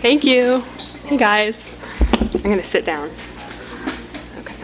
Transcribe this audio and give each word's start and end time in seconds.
Thank 0.00 0.22
you. 0.22 0.60
Hey 1.06 1.16
guys. 1.16 1.74
I'm 2.12 2.28
going 2.42 2.58
to 2.58 2.62
sit 2.62 2.84
down. 2.84 3.10
Okay. 4.38 4.54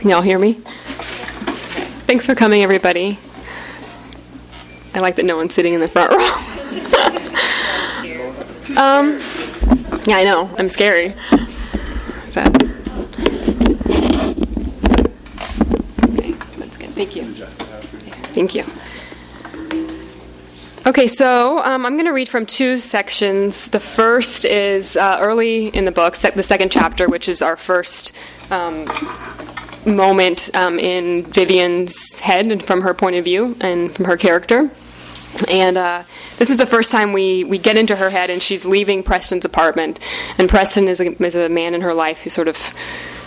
Can 0.00 0.10
y'all 0.10 0.20
hear 0.20 0.36
me? 0.36 0.54
Thanks 2.08 2.26
for 2.26 2.34
coming, 2.34 2.64
everybody. 2.64 3.20
I 4.94 4.98
like 4.98 5.14
that 5.14 5.24
no 5.24 5.36
one's 5.36 5.54
sitting 5.54 5.74
in 5.74 5.80
the 5.80 5.86
front 5.86 6.10
row. 6.10 6.16
um, 8.76 9.20
yeah, 10.04 10.16
I 10.16 10.24
know. 10.24 10.50
I'm 10.58 10.68
scary. 10.68 11.14
That. 12.32 12.48
Okay, 16.18 16.32
that's 16.58 16.76
good. 16.76 16.90
Thank 16.90 17.14
you. 17.14 17.22
Thank 18.32 18.56
you. 18.56 18.64
Okay, 20.84 21.06
so 21.06 21.58
um, 21.58 21.86
I'm 21.86 21.92
going 21.92 22.06
to 22.06 22.12
read 22.12 22.28
from 22.28 22.44
two 22.44 22.76
sections. 22.76 23.66
The 23.68 23.78
first 23.78 24.44
is 24.44 24.96
uh, 24.96 25.18
early 25.20 25.68
in 25.68 25.84
the 25.84 25.92
book, 25.92 26.16
sec- 26.16 26.34
the 26.34 26.42
second 26.42 26.72
chapter, 26.72 27.08
which 27.08 27.28
is 27.28 27.40
our 27.40 27.56
first 27.56 28.10
um, 28.50 28.90
moment 29.86 30.50
um, 30.54 30.80
in 30.80 31.22
Vivienne's 31.22 32.18
head 32.18 32.46
and 32.46 32.60
from 32.64 32.80
her 32.80 32.94
point 32.94 33.14
of 33.14 33.24
view 33.24 33.56
and 33.60 33.94
from 33.94 34.06
her 34.06 34.16
character. 34.16 34.68
And 35.48 35.78
uh, 35.78 36.02
this 36.38 36.50
is 36.50 36.56
the 36.56 36.66
first 36.66 36.90
time 36.90 37.12
we, 37.12 37.44
we 37.44 37.58
get 37.58 37.76
into 37.76 37.94
her 37.94 38.10
head, 38.10 38.28
and 38.28 38.42
she's 38.42 38.66
leaving 38.66 39.04
Preston's 39.04 39.44
apartment. 39.44 40.00
And 40.36 40.48
Preston 40.48 40.88
is 40.88 41.00
a, 41.00 41.12
is 41.24 41.36
a 41.36 41.48
man 41.48 41.76
in 41.76 41.82
her 41.82 41.94
life 41.94 42.22
who 42.22 42.30
sort 42.30 42.48
of, 42.48 42.58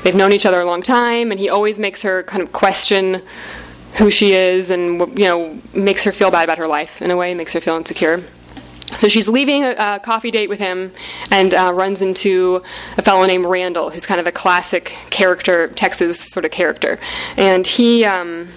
they've 0.03 0.13
known 0.13 0.33
each 0.33 0.45
other 0.45 0.59
a 0.59 0.65
long 0.65 0.81
time, 0.81 1.31
and 1.31 1.39
he 1.39 1.47
always 1.47 1.79
makes 1.79 2.01
her 2.01 2.21
kind 2.23 2.43
of 2.43 2.51
question 2.51 3.21
who 3.97 4.11
she 4.11 4.33
is 4.33 4.69
and 4.69 4.99
you 5.17 5.25
know 5.25 5.59
makes 5.73 6.03
her 6.03 6.11
feel 6.11 6.31
bad 6.31 6.43
about 6.43 6.57
her 6.57 6.67
life 6.67 7.01
in 7.01 7.11
a 7.11 7.17
way 7.17 7.33
makes 7.33 7.53
her 7.53 7.61
feel 7.61 7.75
insecure. 7.75 8.23
So 8.95 9.07
she's 9.07 9.27
leaving 9.27 9.63
a, 9.63 9.71
a 9.77 9.99
coffee 9.99 10.31
date 10.31 10.47
with 10.47 10.59
him 10.59 10.93
and 11.31 11.53
uh, 11.53 11.71
runs 11.73 12.01
into 12.01 12.61
a 12.97 13.01
fellow 13.01 13.25
named 13.25 13.45
randall 13.45 13.89
who's 13.89 14.05
kind 14.05 14.21
of 14.21 14.27
a 14.27 14.31
classic 14.31 14.95
character 15.09 15.69
texas 15.69 16.19
sort 16.19 16.45
of 16.45 16.51
character. 16.51 16.99
And 17.35 17.65
he 17.65 18.05
um, 18.05 18.49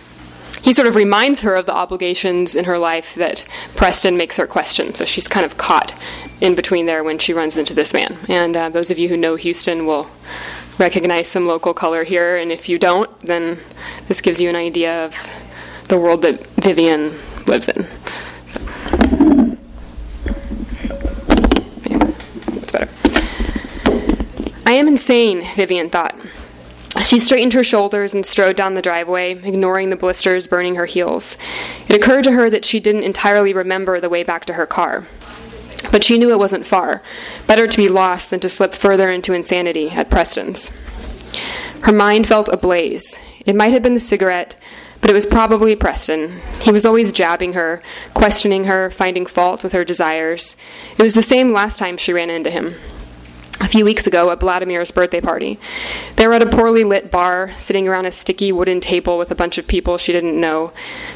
he 0.63 0.75
sort 0.75 0.89
of 0.89 0.97
reminds 0.97 1.41
her 1.41 1.55
of 1.55 1.67
the 1.67 1.75
obligations 1.75 2.55
in 2.55 2.65
her 2.65 2.79
life 2.79 3.15
that 3.15 3.45
preston 3.77 4.17
makes 4.17 4.37
her 4.37 4.47
question. 4.47 4.95
So 4.95 5.05
she's 5.05 5.29
kind 5.29 5.47
of 5.47 5.57
caught 5.57 5.95
in 6.41 6.55
between 6.55 6.87
there 6.87 7.05
when 7.05 7.19
she 7.19 7.33
runs 7.33 7.57
into 7.57 7.75
this 7.75 7.95
man. 7.95 8.17
And 8.29 8.57
uh, 8.57 8.69
those 8.69 8.91
of 8.91 8.99
you 8.99 9.09
who 9.09 9.17
know 9.17 9.37
houston 9.37 9.87
will 9.87 10.09
recognize 10.79 11.29
some 11.29 11.47
local 11.47 11.75
color 11.75 12.05
here, 12.05 12.37
and 12.37 12.53
if 12.53 12.69
you 12.69 12.79
don't, 12.79 13.11
then 13.21 13.59
this 14.07 14.21
gives 14.21 14.41
you 14.41 14.49
an 14.49 14.57
idea 14.57 15.05
of 15.05 15.15
the 15.89 15.99
world 15.99 16.23
that 16.23 16.47
Vivienne 16.57 17.13
lives 17.47 17.69
in. 17.69 17.85
So. 18.47 18.59
That's 22.55 22.73
better. 22.73 22.89
I 24.67 24.73
am 24.73 24.89
insane, 24.89 25.47
Vivienne 25.55 25.91
thought. 25.91 26.15
She 27.03 27.21
straightened 27.21 27.53
her 27.53 27.65
shoulders 27.65 28.13
and 28.13 28.27
strode 28.27 28.57
down 28.57 28.75
the 28.75 28.83
driveway, 28.83 29.33
ignoring 29.33 29.91
the 29.91 29.97
blisters 29.97 30.49
burning 30.49 30.75
her 30.75 30.87
heels. 30.87 31.37
It 31.89 31.97
occurred 31.97 32.25
to 32.25 32.33
her 32.33 32.51
that 32.51 32.65
she 32.65 32.81
didn't 32.81 33.05
entirely 33.05 33.53
remember 33.53 34.01
the 34.01 34.09
way 34.09 34.25
back 34.25 34.47
to 34.47 34.55
her 34.55 34.67
car. 34.67 35.05
But 35.91 36.05
she 36.05 36.19
knew 36.19 36.31
it 36.31 36.39
wasn't 36.39 36.67
far. 36.67 37.03
Better 37.47 37.67
to 37.67 37.77
be 37.77 37.89
lost 37.89 38.31
than 38.31 38.41
to 38.41 38.49
slip 38.49 38.75
further 38.75 39.11
into 39.11 39.33
insanity 39.33 39.91
at 39.91 40.11
Preston's. 40.11 40.71
Her 41.83 41.93
mind 41.93 42.27
felt 42.27 42.49
ablaze. 42.49 43.19
It 43.47 43.57
might 43.57 43.73
have 43.73 43.83
been 43.83 43.95
the 43.95 44.01
cigarette, 44.01 44.57
but 45.01 45.11
it 45.11 45.15
was 45.15 45.27
probably 45.27 45.77
Preston. 45.77 46.41
He 46.61 46.73
was 46.73 46.85
always 46.85 47.13
jabbing 47.13 47.53
her, 47.53 47.83
questioning 48.15 48.65
her, 48.65 48.91
finding 48.91 49.27
fault 49.27 49.63
with 49.63 49.73
her 49.73 49.85
desires. 49.85 50.57
It 50.99 51.03
was 51.03 51.15
the 51.15 51.23
same 51.23 51.53
last 51.53 51.79
time 51.79 51.97
she 51.97 52.13
ran 52.13 52.31
into 52.31 52.51
him 52.51 52.75
a 53.61 53.69
few 53.69 53.85
weeks 53.85 54.07
ago 54.07 54.31
at 54.31 54.41
Vladimir's 54.41 54.91
birthday 54.91 55.21
party. 55.21 55.59
They 56.17 56.27
were 56.27 56.35
at 56.35 56.43
a 56.43 56.47
poorly 56.47 56.85
lit 56.85 57.11
bar, 57.11 57.53
sitting 57.57 57.89
around 57.89 58.07
a 58.07 58.13
sticky 58.13 58.53
wooden 58.53 58.81
table 58.81 59.19
with 59.19 59.31
a 59.31 59.35
bunch 59.35 59.59
of 59.59 59.67
people 59.67 59.99
she 59.99 60.13
didn't 60.13 60.41
know. 60.41 60.73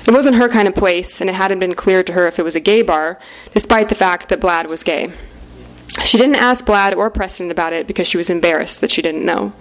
It 0.07 0.13
wasn't 0.13 0.37
her 0.37 0.49
kind 0.49 0.67
of 0.67 0.75
place, 0.75 1.21
and 1.21 1.31
it 1.31 1.35
hadn't 1.35 1.61
been 1.61 1.75
clear 1.75 2.03
to 2.03 2.13
her 2.13 2.27
if 2.27 2.39
it 2.39 2.45
was 2.45 2.57
a 2.57 2.61
gay 2.61 2.83
bar, 2.83 3.19
despite 3.53 3.89
the 3.89 3.95
fact 3.95 4.29
that 4.29 4.41
Vlad 4.41 4.67
was 4.67 4.83
gay. 4.83 5.13
She 6.05 6.19
didn't 6.19 6.37
ask 6.37 6.65
Vlad 6.65 6.97
or 6.97 7.11
Preston 7.11 7.51
about 7.51 7.73
it 7.73 7.87
because 7.87 8.09
she 8.09 8.17
was 8.17 8.31
embarrassed 8.31 8.81
that 8.81 8.91
she 8.91 9.03
didn't 9.03 9.25
know. 9.25 9.53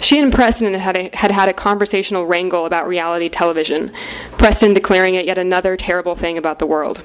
She 0.00 0.18
and 0.18 0.32
Preston 0.32 0.72
had, 0.74 0.96
a, 0.96 1.10
had 1.14 1.30
had 1.30 1.48
a 1.48 1.52
conversational 1.52 2.26
wrangle 2.26 2.66
about 2.66 2.88
reality 2.88 3.28
television, 3.28 3.92
Preston 4.32 4.72
declaring 4.74 5.14
it 5.14 5.26
yet 5.26 5.38
another 5.38 5.76
terrible 5.76 6.14
thing 6.14 6.38
about 6.38 6.58
the 6.58 6.66
world. 6.66 7.02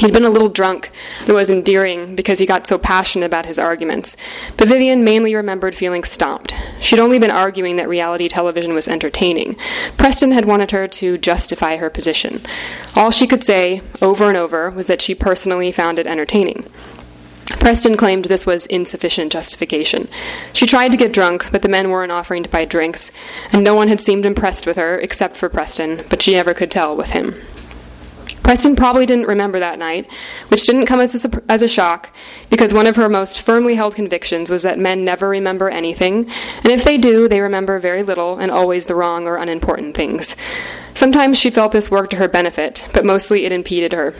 He'd 0.00 0.14
been 0.14 0.24
a 0.24 0.30
little 0.30 0.48
drunk, 0.48 0.90
and 1.26 1.34
was 1.34 1.50
endearing 1.50 2.16
because 2.16 2.38
he 2.38 2.46
got 2.46 2.66
so 2.66 2.78
passionate 2.78 3.26
about 3.26 3.44
his 3.44 3.58
arguments. 3.58 4.16
But 4.56 4.68
Vivienne 4.68 5.04
mainly 5.04 5.34
remembered 5.34 5.74
feeling 5.74 6.04
stomped. 6.04 6.54
She'd 6.80 6.98
only 6.98 7.18
been 7.18 7.30
arguing 7.30 7.76
that 7.76 7.86
reality 7.86 8.26
television 8.26 8.72
was 8.72 8.88
entertaining. 8.88 9.56
Preston 9.98 10.32
had 10.32 10.46
wanted 10.46 10.70
her 10.70 10.88
to 10.88 11.18
justify 11.18 11.76
her 11.76 11.90
position. 11.90 12.40
All 12.96 13.10
she 13.10 13.26
could 13.26 13.44
say, 13.44 13.82
over 14.00 14.28
and 14.28 14.38
over, 14.38 14.70
was 14.70 14.86
that 14.86 15.02
she 15.02 15.14
personally 15.14 15.70
found 15.70 15.98
it 15.98 16.06
entertaining. 16.06 16.64
Preston 17.58 17.98
claimed 17.98 18.24
this 18.24 18.46
was 18.46 18.64
insufficient 18.68 19.30
justification. 19.30 20.08
She 20.54 20.64
tried 20.64 20.92
to 20.92 20.96
get 20.96 21.12
drunk, 21.12 21.52
but 21.52 21.60
the 21.60 21.68
men 21.68 21.90
weren't 21.90 22.10
offering 22.10 22.42
to 22.42 22.48
buy 22.48 22.64
drinks, 22.64 23.10
and 23.52 23.62
no 23.62 23.74
one 23.74 23.88
had 23.88 24.00
seemed 24.00 24.24
impressed 24.24 24.66
with 24.66 24.78
her 24.78 24.98
except 24.98 25.36
for 25.36 25.50
Preston, 25.50 26.04
but 26.08 26.22
she 26.22 26.32
never 26.32 26.54
could 26.54 26.70
tell 26.70 26.96
with 26.96 27.10
him. 27.10 27.34
Preston 28.42 28.74
probably 28.76 29.06
didn't 29.06 29.26
remember 29.26 29.60
that 29.60 29.78
night, 29.78 30.10
which 30.48 30.66
didn't 30.66 30.86
come 30.86 31.00
as 31.00 31.24
a, 31.24 31.42
as 31.48 31.62
a 31.62 31.68
shock, 31.68 32.14
because 32.48 32.74
one 32.74 32.86
of 32.86 32.96
her 32.96 33.08
most 33.08 33.40
firmly 33.40 33.74
held 33.74 33.94
convictions 33.94 34.50
was 34.50 34.62
that 34.62 34.78
men 34.78 35.04
never 35.04 35.28
remember 35.28 35.68
anything, 35.68 36.30
and 36.56 36.68
if 36.68 36.82
they 36.82 36.98
do, 36.98 37.28
they 37.28 37.40
remember 37.40 37.78
very 37.78 38.02
little 38.02 38.38
and 38.38 38.50
always 38.50 38.86
the 38.86 38.94
wrong 38.94 39.26
or 39.26 39.36
unimportant 39.36 39.94
things. 39.94 40.36
Sometimes 40.94 41.38
she 41.38 41.50
felt 41.50 41.72
this 41.72 41.90
worked 41.90 42.10
to 42.10 42.16
her 42.16 42.28
benefit, 42.28 42.86
but 42.92 43.04
mostly 43.04 43.44
it 43.44 43.52
impeded 43.52 43.92
her. 43.92 44.14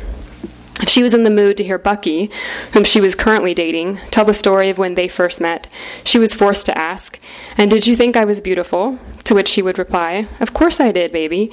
If 0.83 0.89
she 0.89 1.03
was 1.03 1.13
in 1.13 1.25
the 1.25 1.31
mood 1.31 1.57
to 1.59 1.65
hear 1.65 1.79
Bucky, 1.79 2.31
whom 2.73 2.85
she 2.85 3.01
was 3.01 3.15
currently 3.15 3.53
dating, 3.55 3.99
tell 4.11 4.25
the 4.25 4.35
story 4.35 4.71
of 4.71 4.79
when 4.79 4.95
they 4.95 5.09
first 5.09 5.41
met, 5.41 5.69
she 6.05 6.19
was 6.19 6.35
forced 6.35 6.67
to 6.67 6.79
ask, 6.79 7.19
And 7.59 7.71
did 7.71 7.87
you 7.87 7.95
think 7.97 8.17
I 8.17 8.25
was 8.25 8.41
beautiful? 8.41 8.99
To 9.25 9.35
which 9.35 9.53
he 9.53 9.63
would 9.63 9.79
reply, 9.79 10.27
Of 10.41 10.55
course 10.55 10.81
I 10.81 10.91
did, 10.91 11.13
baby. 11.13 11.53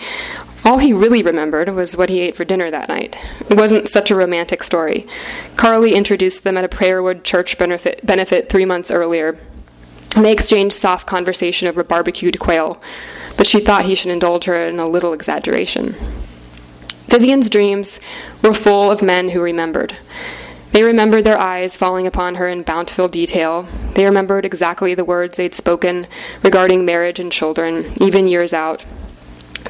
All 0.64 0.80
he 0.80 0.94
really 0.94 1.24
remembered 1.24 1.70
was 1.70 1.96
what 1.96 2.10
he 2.10 2.22
ate 2.22 2.36
for 2.36 2.46
dinner 2.46 2.72
that 2.72 2.90
night. 2.90 3.18
It 3.50 3.58
wasn't 3.58 3.90
such 3.90 4.12
a 4.12 4.16
romantic 4.16 4.64
story. 4.64 5.08
Karlie 5.56 5.94
introduced 5.94 6.44
them 6.44 6.58
at 6.58 6.66
a 6.66 6.70
Prayerwood 6.70 7.24
church 7.24 7.58
benefit, 7.58 8.06
benefit 8.06 8.50
three 8.50 8.66
months 8.66 8.92
earlier. 8.92 9.38
They 10.16 10.32
exchanged 10.32 10.76
soft 10.76 11.06
conversation 11.06 11.68
over 11.68 11.84
barbecued 11.84 12.40
quail, 12.40 12.82
but 13.38 13.48
she 13.48 13.60
thought 13.60 13.86
he 13.86 13.96
should 13.96 14.12
indulge 14.12 14.46
her 14.46 14.68
in 14.68 14.80
a 14.80 14.88
little 14.88 15.14
exaggeration. 15.14 15.96
Vivienne's 17.08 17.50
dreams 17.50 18.00
were 18.44 18.54
full 18.54 18.92
of 18.92 19.02
men 19.02 19.30
who 19.30 19.42
remembered. 19.42 19.98
They 20.72 20.84
remembered 20.84 21.24
their 21.24 21.40
eyes 21.40 21.76
falling 21.76 22.06
upon 22.06 22.36
her 22.36 22.48
in 22.48 22.64
bountiful 22.64 23.08
detail. 23.08 23.68
They 23.94 24.06
remembered 24.06 24.46
exactly 24.46 24.94
the 24.94 25.06
words 25.06 25.38
they'd 25.38 25.56
spoken 25.56 26.06
regarding 26.44 26.86
marriage 26.86 27.20
and 27.20 27.32
children, 27.32 27.86
even 28.00 28.28
years 28.28 28.54
out. 28.54 28.84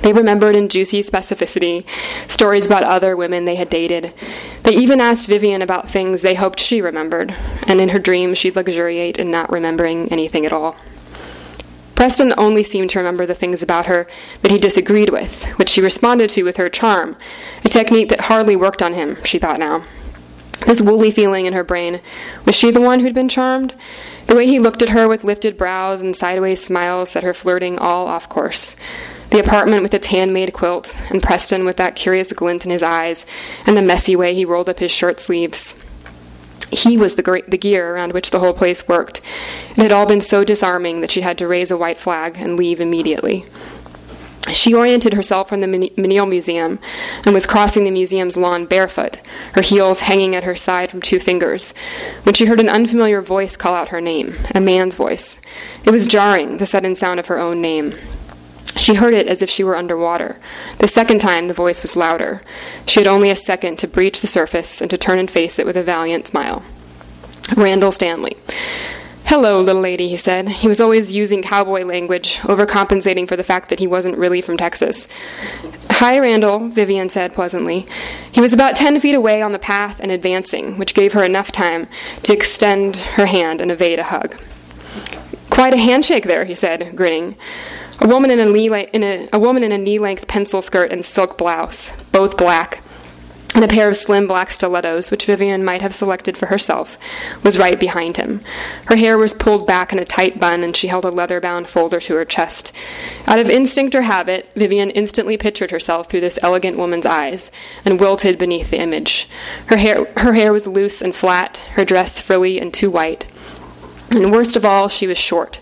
They 0.02 0.14
remembered 0.14 0.56
in 0.56 0.70
juicy 0.70 1.02
specificity 1.04 1.86
stories 2.28 2.66
about 2.66 2.84
other 2.84 3.16
women 3.16 3.46
they 3.46 3.56
had 3.56 3.70
dated. 3.70 4.14
They 4.64 4.76
even 4.76 5.00
asked 5.00 5.28
Vivienne 5.28 5.62
about 5.62 5.90
things 5.90 6.22
they 6.22 6.36
hoped 6.36 6.60
she 6.60 6.82
remembered, 6.82 7.34
and 7.68 7.80
in 7.80 7.90
her 7.90 8.00
dreams 8.00 8.38
she'd 8.38 8.56
luxuriate 8.56 9.18
in 9.18 9.32
not 9.32 9.52
remembering 9.52 10.12
anything 10.12 10.46
at 10.46 10.54
all. 10.54 10.76
Preston 11.98 12.32
only 12.38 12.64
seemed 12.64 12.92
to 12.92 13.00
remember 13.00 13.26
the 13.26 13.34
things 13.34 13.64
about 13.64 13.88
her 13.88 14.06
that 14.44 14.52
he 14.52 14.60
disagreed 14.60 15.10
with, 15.10 15.46
which 15.58 15.68
she 15.68 15.82
responded 15.82 16.30
to 16.30 16.44
with 16.44 16.58
her 16.58 16.70
charm, 16.70 17.18
a 17.66 17.70
technique 17.70 18.10
that 18.10 18.22
hardly 18.22 18.56
worked 18.56 18.84
on 18.84 18.94
him, 18.94 19.18
she 19.24 19.40
thought 19.40 19.58
now. 19.58 19.82
This 20.68 20.80
woolly 20.80 21.10
feeling 21.10 21.48
in 21.48 21.54
her 21.54 21.64
brain 21.64 22.00
was 22.46 22.54
she 22.54 22.70
the 22.70 22.80
one 22.80 23.00
who'd 23.00 23.16
been 23.16 23.30
charmed? 23.30 23.74
The 24.28 24.36
way 24.36 24.46
he 24.46 24.60
looked 24.60 24.84
at 24.84 24.90
her 24.90 25.08
with 25.08 25.24
lifted 25.24 25.58
brows 25.58 26.04
and 26.04 26.16
sideways 26.16 26.64
smiles 26.64 27.10
set 27.10 27.24
her 27.24 27.34
flirting 27.34 27.80
all 27.80 28.06
off 28.06 28.30
course. 28.30 28.76
The 29.32 29.40
apartment 29.40 29.82
with 29.82 29.96
its 29.96 30.06
handmade 30.06 30.54
quilt, 30.54 30.96
and 31.10 31.24
Preston 31.24 31.66
with 31.66 31.78
that 31.78 31.96
curious 31.96 32.32
glint 32.32 32.64
in 32.64 32.70
his 32.70 32.84
eyes, 32.84 33.26
and 33.66 33.76
the 33.76 33.82
messy 33.82 34.16
way 34.16 34.36
he 34.36 34.46
rolled 34.46 34.70
up 34.70 34.78
his 34.78 34.92
shirt 34.92 35.20
sleeves. 35.20 35.74
He 36.72 36.98
was 36.98 37.16
the, 37.16 37.24
great, 37.24 37.50
the 37.50 37.58
gear 37.58 37.94
around 37.94 38.14
which 38.14 38.32
the 38.32 38.40
whole 38.40 38.54
place 38.54 38.88
worked. 38.88 39.22
It 39.72 39.78
had 39.78 39.92
all 39.92 40.06
been 40.06 40.22
so 40.22 40.44
disarming 40.44 41.02
that 41.02 41.12
she 41.12 41.22
had 41.22 41.38
to 41.38 41.48
raise 41.48 41.72
a 41.72 41.78
white 41.78 41.98
flag 41.98 42.38
and 42.38 42.58
leave 42.58 42.82
immediately. 42.82 43.46
She 44.54 44.74
oriented 44.74 45.14
herself 45.14 45.50
from 45.50 45.62
the 45.62 45.68
Menil 45.68 46.26
Museum 46.26 46.80
and 47.26 47.34
was 47.34 47.46
crossing 47.46 47.84
the 47.84 47.92
museum's 47.92 48.38
lawn 48.38 48.66
barefoot, 48.66 49.22
her 49.54 49.62
heels 49.62 50.02
hanging 50.02 50.36
at 50.36 50.46
her 50.46 50.56
side 50.56 50.90
from 50.90 51.02
two 51.02 51.20
fingers, 51.20 51.74
when 52.24 52.34
she 52.34 52.46
heard 52.46 52.62
an 52.62 52.70
unfamiliar 52.70 53.22
voice 53.22 53.58
call 53.58 53.74
out 53.74 53.90
her 53.90 54.00
name, 54.00 54.36
a 54.56 54.62
man's 54.62 54.96
voice. 54.96 55.40
It 55.84 55.92
was 55.92 56.08
jarring, 56.08 56.58
the 56.58 56.66
sudden 56.66 56.96
sound 56.96 57.20
of 57.20 57.28
her 57.28 57.40
own 57.40 57.62
name. 57.62 57.94
She 58.76 58.96
heard 58.96 59.14
it 59.14 59.28
as 59.28 59.42
if 59.42 59.50
she 59.50 59.64
were 59.64 59.78
underwater. 59.78 60.40
The 60.80 60.88
second 60.88 61.20
time, 61.20 61.48
the 61.48 61.54
voice 61.54 61.82
was 61.82 61.96
louder. 61.96 62.42
She 62.86 63.00
had 63.00 63.08
only 63.08 63.30
a 63.30 63.36
second 63.36 63.80
to 63.80 63.88
breach 63.88 64.22
the 64.22 64.28
surface 64.28 64.82
and 64.82 64.90
to 64.90 64.98
turn 64.98 65.20
and 65.20 65.32
face 65.32 65.58
it 65.58 65.66
with 65.66 65.78
a 65.78 65.84
valiant 65.84 66.28
smile. 66.28 66.64
Randall 67.56 67.92
Stanley. 67.92 68.38
Hello, 69.26 69.60
little 69.60 69.82
lady, 69.82 70.08
he 70.08 70.16
said. 70.16 70.48
He 70.48 70.70
was 70.70 70.80
always 70.80 71.12
using 71.12 71.42
cowboy 71.42 71.84
language, 71.84 72.38
overcompensating 72.38 73.28
for 73.28 73.36
the 73.36 73.44
fact 73.44 73.70
that 73.70 73.80
he 73.80 73.88
wasn't 73.88 74.18
really 74.18 74.40
from 74.40 74.56
Texas. 74.56 75.08
Hi, 75.90 76.18
Randall, 76.20 76.70
Vivienne 76.70 77.10
said 77.10 77.34
pleasantly. 77.34 77.86
He 78.32 78.40
was 78.40 78.54
about 78.54 78.76
ten 78.76 79.00
feet 79.02 79.16
away 79.16 79.42
on 79.42 79.52
the 79.52 79.60
path 79.60 80.00
and 80.00 80.12
advancing, 80.12 80.78
which 80.78 80.94
gave 80.94 81.12
her 81.12 81.24
enough 81.24 81.52
time 81.52 81.88
to 82.24 82.32
extend 82.32 82.98
her 82.98 83.26
hand 83.26 83.60
and 83.60 83.70
evade 83.70 84.00
a 84.00 84.04
hug. 84.04 84.38
Quite 85.50 85.74
a 85.74 85.78
handshake 85.78 86.24
there, 86.26 86.46
he 86.46 86.56
said, 86.56 86.96
grinning. 86.96 87.36
A 88.00 88.08
woman 88.08 88.30
in 88.30 88.40
a, 88.40 88.46
knee 88.46 88.68
in 88.94 89.04
a, 89.04 89.28
a 89.34 89.40
woman 89.40 89.64
in 89.64 89.72
a 89.72 89.78
knee-length 89.78 90.28
pencil 90.28 90.62
skirt 90.62 90.92
and 90.92 91.04
silk 91.04 91.38
blouse, 91.38 91.92
both 92.12 92.38
black, 92.38 92.84
and 93.56 93.66
a 93.66 93.68
pair 93.68 93.90
of 93.90 93.98
slim 93.98 94.28
black 94.28 94.52
stilettos, 94.52 95.10
which 95.10 95.26
Vivienne 95.26 95.66
might 95.66 95.82
have 95.82 95.96
selected 95.96 96.38
for 96.38 96.46
herself, 96.46 96.96
was 97.44 97.58
right 97.58 97.80
behind 97.80 98.18
him. 98.18 98.42
Her 98.86 98.96
hair 98.96 99.18
was 99.18 99.34
pulled 99.34 99.66
back 99.66 99.92
in 99.92 99.98
a 99.98 100.06
tight 100.06 100.38
bun, 100.38 100.64
and 100.64 100.76
she 100.76 100.90
held 100.90 101.06
a 101.06 101.10
leather 101.10 101.42
bound 101.42 101.68
folder 101.68 102.00
to 102.02 102.16
her 102.16 102.26
chest. 102.26 102.72
Out 103.26 103.40
of 103.40 103.50
instinct 103.50 103.96
or 103.96 104.04
habit, 104.04 104.48
Vivienne 104.56 104.92
instantly 104.92 105.38
pictured 105.38 105.72
herself 105.72 106.08
through 106.08 106.22
this 106.22 106.38
elegant 106.44 106.78
woman's 106.78 107.08
eyes, 107.08 107.50
and 107.84 108.00
wilted 108.00 108.38
beneath 108.38 108.70
the 108.70 108.80
image. 108.80 109.28
Her 109.68 109.78
hair, 109.78 110.06
her 110.18 110.34
hair 110.34 110.54
was 110.54 110.68
loose 110.68 111.02
and 111.02 111.16
flat, 111.16 111.58
her 111.72 111.84
dress 111.84 112.20
frilly 112.20 112.60
and 112.60 112.72
too 112.72 112.92
white. 112.92 113.28
And 114.12 114.32
worst 114.32 114.56
of 114.56 114.64
all, 114.64 114.88
she 114.88 115.06
was 115.06 115.18
short. 115.18 115.60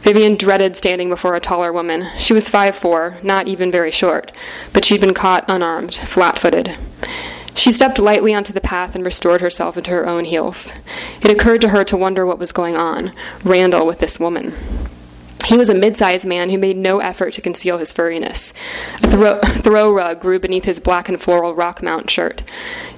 Vivienne 0.00 0.36
dreaded 0.36 0.76
standing 0.76 1.08
before 1.08 1.36
a 1.36 1.40
taller 1.40 1.72
woman. 1.72 2.08
She 2.18 2.32
was 2.32 2.48
five 2.48 2.74
four, 2.74 3.16
not 3.22 3.48
even 3.48 3.70
very 3.70 3.90
short, 3.90 4.32
but 4.72 4.84
she'd 4.84 5.00
been 5.00 5.14
caught 5.14 5.44
unarmed, 5.46 5.94
flat 5.94 6.38
footed. 6.38 6.76
She 7.54 7.70
stepped 7.70 7.98
lightly 7.98 8.34
onto 8.34 8.52
the 8.52 8.62
path 8.62 8.94
and 8.94 9.04
restored 9.04 9.42
herself 9.42 9.76
into 9.76 9.90
her 9.90 10.08
own 10.08 10.24
heels. 10.24 10.72
It 11.20 11.30
occurred 11.30 11.60
to 11.60 11.68
her 11.68 11.84
to 11.84 11.96
wonder 11.96 12.24
what 12.24 12.38
was 12.38 12.50
going 12.50 12.76
on, 12.76 13.12
Randall 13.44 13.86
with 13.86 13.98
this 13.98 14.18
woman. 14.18 14.54
He 15.44 15.56
was 15.56 15.68
a 15.68 15.74
mid 15.74 15.96
sized 15.96 16.26
man 16.26 16.50
who 16.50 16.58
made 16.58 16.76
no 16.76 17.00
effort 17.00 17.32
to 17.34 17.40
conceal 17.40 17.78
his 17.78 17.92
furriness. 17.92 18.52
A 19.02 19.10
throw, 19.10 19.38
throw 19.40 19.92
rug 19.92 20.20
grew 20.20 20.38
beneath 20.38 20.64
his 20.64 20.80
black 20.80 21.08
and 21.08 21.20
floral 21.20 21.54
Rockmount 21.54 22.08
shirt. 22.10 22.42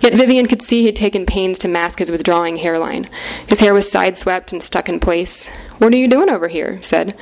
Yet 0.00 0.14
Vivienne 0.14 0.46
could 0.46 0.62
see 0.62 0.80
he 0.80 0.86
had 0.86 0.96
taken 0.96 1.26
pains 1.26 1.58
to 1.60 1.68
mask 1.68 1.98
his 1.98 2.10
withdrawing 2.10 2.56
hairline. 2.56 3.08
His 3.46 3.60
hair 3.60 3.72
was 3.72 3.90
sideswept 3.90 4.52
and 4.52 4.62
stuck 4.62 4.88
in 4.88 5.00
place. 5.00 5.48
What 5.78 5.92
are 5.94 5.98
you 5.98 6.08
doing 6.08 6.28
over 6.28 6.48
here? 6.48 6.74
He 6.76 6.82
said. 6.82 7.16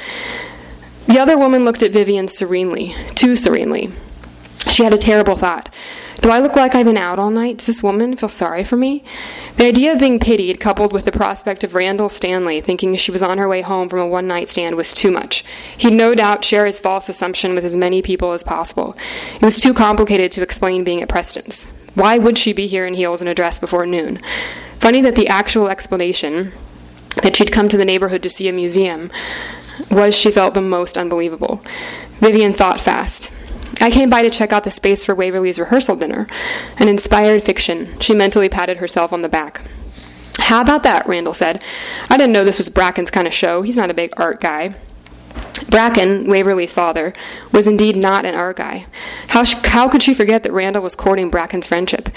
The 1.06 1.18
other 1.18 1.36
woman 1.36 1.64
looked 1.64 1.82
at 1.82 1.92
Vivian 1.92 2.28
serenely, 2.28 2.94
too 3.14 3.36
serenely. 3.36 3.90
She 4.70 4.84
had 4.84 4.94
a 4.94 4.98
terrible 4.98 5.36
thought. 5.36 5.68
Do 6.22 6.30
I 6.30 6.38
look 6.38 6.54
like 6.54 6.76
I've 6.76 6.86
been 6.86 6.96
out 6.96 7.18
all 7.18 7.32
night? 7.32 7.58
Does 7.58 7.66
this 7.66 7.82
woman 7.82 8.14
feel 8.14 8.28
sorry 8.28 8.62
for 8.62 8.76
me? 8.76 9.02
The 9.56 9.66
idea 9.66 9.92
of 9.92 9.98
being 9.98 10.20
pitied, 10.20 10.60
coupled 10.60 10.92
with 10.92 11.04
the 11.04 11.10
prospect 11.10 11.64
of 11.64 11.74
Randall 11.74 12.08
Stanley 12.08 12.60
thinking 12.60 12.94
she 12.94 13.10
was 13.10 13.24
on 13.24 13.38
her 13.38 13.48
way 13.48 13.60
home 13.60 13.88
from 13.88 13.98
a 13.98 14.06
one 14.06 14.28
night 14.28 14.48
stand, 14.48 14.76
was 14.76 14.92
too 14.92 15.10
much. 15.10 15.44
He'd 15.76 15.94
no 15.94 16.14
doubt 16.14 16.44
share 16.44 16.64
his 16.64 16.78
false 16.78 17.08
assumption 17.08 17.56
with 17.56 17.64
as 17.64 17.74
many 17.74 18.02
people 18.02 18.30
as 18.30 18.44
possible. 18.44 18.96
It 19.34 19.42
was 19.42 19.60
too 19.60 19.74
complicated 19.74 20.30
to 20.32 20.42
explain 20.42 20.84
being 20.84 21.02
at 21.02 21.08
Preston's. 21.08 21.72
Why 21.94 22.18
would 22.18 22.38
she 22.38 22.52
be 22.52 22.68
here 22.68 22.86
in 22.86 22.94
heels 22.94 23.20
and 23.20 23.28
a 23.28 23.34
dress 23.34 23.58
before 23.58 23.84
noon? 23.84 24.20
Funny 24.78 25.00
that 25.00 25.16
the 25.16 25.26
actual 25.26 25.68
explanation 25.68 26.52
that 27.24 27.34
she'd 27.34 27.50
come 27.50 27.68
to 27.68 27.76
the 27.76 27.84
neighborhood 27.84 28.22
to 28.22 28.30
see 28.30 28.48
a 28.48 28.52
museum 28.52 29.10
was, 29.90 30.14
she 30.14 30.30
felt, 30.30 30.54
the 30.54 30.60
most 30.60 30.96
unbelievable. 30.96 31.64
Vivienne 32.20 32.52
thought 32.52 32.80
fast. 32.80 33.32
I 33.82 33.90
came 33.90 34.08
by 34.08 34.22
to 34.22 34.30
check 34.30 34.52
out 34.52 34.62
the 34.62 34.70
space 34.70 35.04
for 35.04 35.12
Waverly's 35.12 35.58
rehearsal 35.58 35.96
dinner. 35.96 36.28
An 36.78 36.86
inspired 36.86 37.42
fiction. 37.42 38.00
She 38.00 38.14
mentally 38.14 38.48
patted 38.48 38.78
herself 38.78 39.12
on 39.12 39.22
the 39.22 39.28
back. 39.28 39.62
How 40.38 40.60
about 40.60 40.84
that? 40.84 41.08
Randall 41.08 41.34
said. 41.34 41.60
I 42.08 42.16
didn't 42.16 42.32
know 42.32 42.44
this 42.44 42.58
was 42.58 42.68
Bracken's 42.68 43.10
kind 43.10 43.26
of 43.26 43.34
show. 43.34 43.62
He's 43.62 43.76
not 43.76 43.90
a 43.90 43.94
big 43.94 44.12
art 44.16 44.40
guy. 44.40 44.76
Bracken, 45.68 46.28
Waverly's 46.28 46.72
father, 46.72 47.12
was 47.50 47.66
indeed 47.66 47.96
not 47.96 48.24
an 48.24 48.36
art 48.36 48.56
guy. 48.56 48.86
How, 49.28 49.42
sh- 49.42 49.56
how 49.64 49.88
could 49.88 50.02
she 50.02 50.14
forget 50.14 50.44
that 50.44 50.52
Randall 50.52 50.82
was 50.82 50.94
courting 50.94 51.28
Bracken's 51.28 51.66
friendship? 51.66 52.08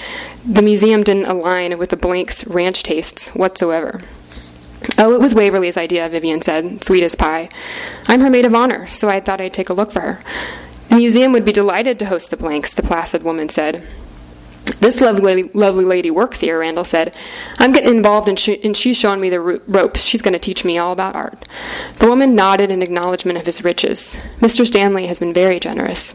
The 0.46 0.62
museum 0.62 1.04
didn't 1.04 1.26
align 1.26 1.78
with 1.80 1.90
the 1.90 1.98
Blanks' 1.98 2.46
ranch 2.46 2.84
tastes 2.84 3.30
whatsoever. 3.30 4.02
Oh, 5.00 5.16
it 5.16 5.22
was 5.22 5.34
Waverly's 5.34 5.78
idea, 5.78 6.08
Vivienne 6.10 6.42
said, 6.42 6.84
sweet 6.84 7.04
as 7.04 7.16
pie. 7.16 7.50
I'm 8.08 8.20
her 8.20 8.30
maid 8.30 8.46
of 8.46 8.54
honor, 8.54 8.88
so 8.88 9.10
I 9.10 9.20
thought 9.20 9.42
I'd 9.42 9.54
take 9.54 9.70
a 9.70 9.74
look 9.74 9.92
for 9.92 10.02
her. 10.02 10.20
The 10.90 10.96
museum 10.96 11.32
would 11.34 11.46
be 11.46 11.52
delighted 11.52 12.00
to 12.00 12.06
host 12.06 12.30
the 12.30 12.38
Blanks, 12.38 12.74
the 12.74 12.84
placid 12.84 13.24
woman 13.24 13.50
said. 13.50 13.86
This 14.80 15.00
lovely, 15.00 15.44
lovely 15.54 15.86
lady 15.86 16.10
works 16.10 16.40
here, 16.40 16.60
Randall 16.60 16.84
said. 16.84 17.16
I'm 17.60 17.72
getting 17.72 17.96
involved 17.96 18.28
and, 18.28 18.38
she, 18.38 18.64
and 18.64 18.76
she's 18.76 18.98
showing 18.98 19.22
me 19.22 19.30
the 19.30 19.40
ropes. 19.40 20.02
She's 20.02 20.22
going 20.22 20.34
to 20.34 20.40
teach 20.40 20.66
me 20.66 20.78
all 20.78 20.92
about 20.92 21.16
art. 21.16 21.48
The 22.00 22.08
woman 22.08 22.36
nodded 22.36 22.72
in 22.72 22.82
acknowledgement 22.82 23.38
of 23.38 23.46
his 23.46 23.64
riches. 23.64 24.18
Mr. 24.40 24.66
Stanley 24.66 25.08
has 25.08 25.20
been 25.20 25.34
very 25.34 25.60
generous. 25.60 26.14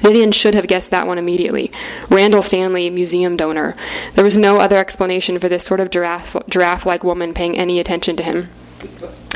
Vivienne 0.00 0.32
should 0.32 0.54
have 0.54 0.68
guessed 0.68 0.90
that 0.90 1.06
one 1.06 1.18
immediately. 1.18 1.72
Randall 2.08 2.42
Stanley, 2.42 2.88
museum 2.90 3.36
donor. 3.36 3.74
There 4.14 4.24
was 4.24 4.36
no 4.36 4.58
other 4.58 4.76
explanation 4.76 5.38
for 5.38 5.48
this 5.48 5.64
sort 5.64 5.80
of 5.80 5.90
giraffe 5.90 6.86
like 6.86 7.02
woman 7.02 7.34
paying 7.34 7.58
any 7.58 7.80
attention 7.80 8.16
to 8.16 8.22
him. 8.22 8.48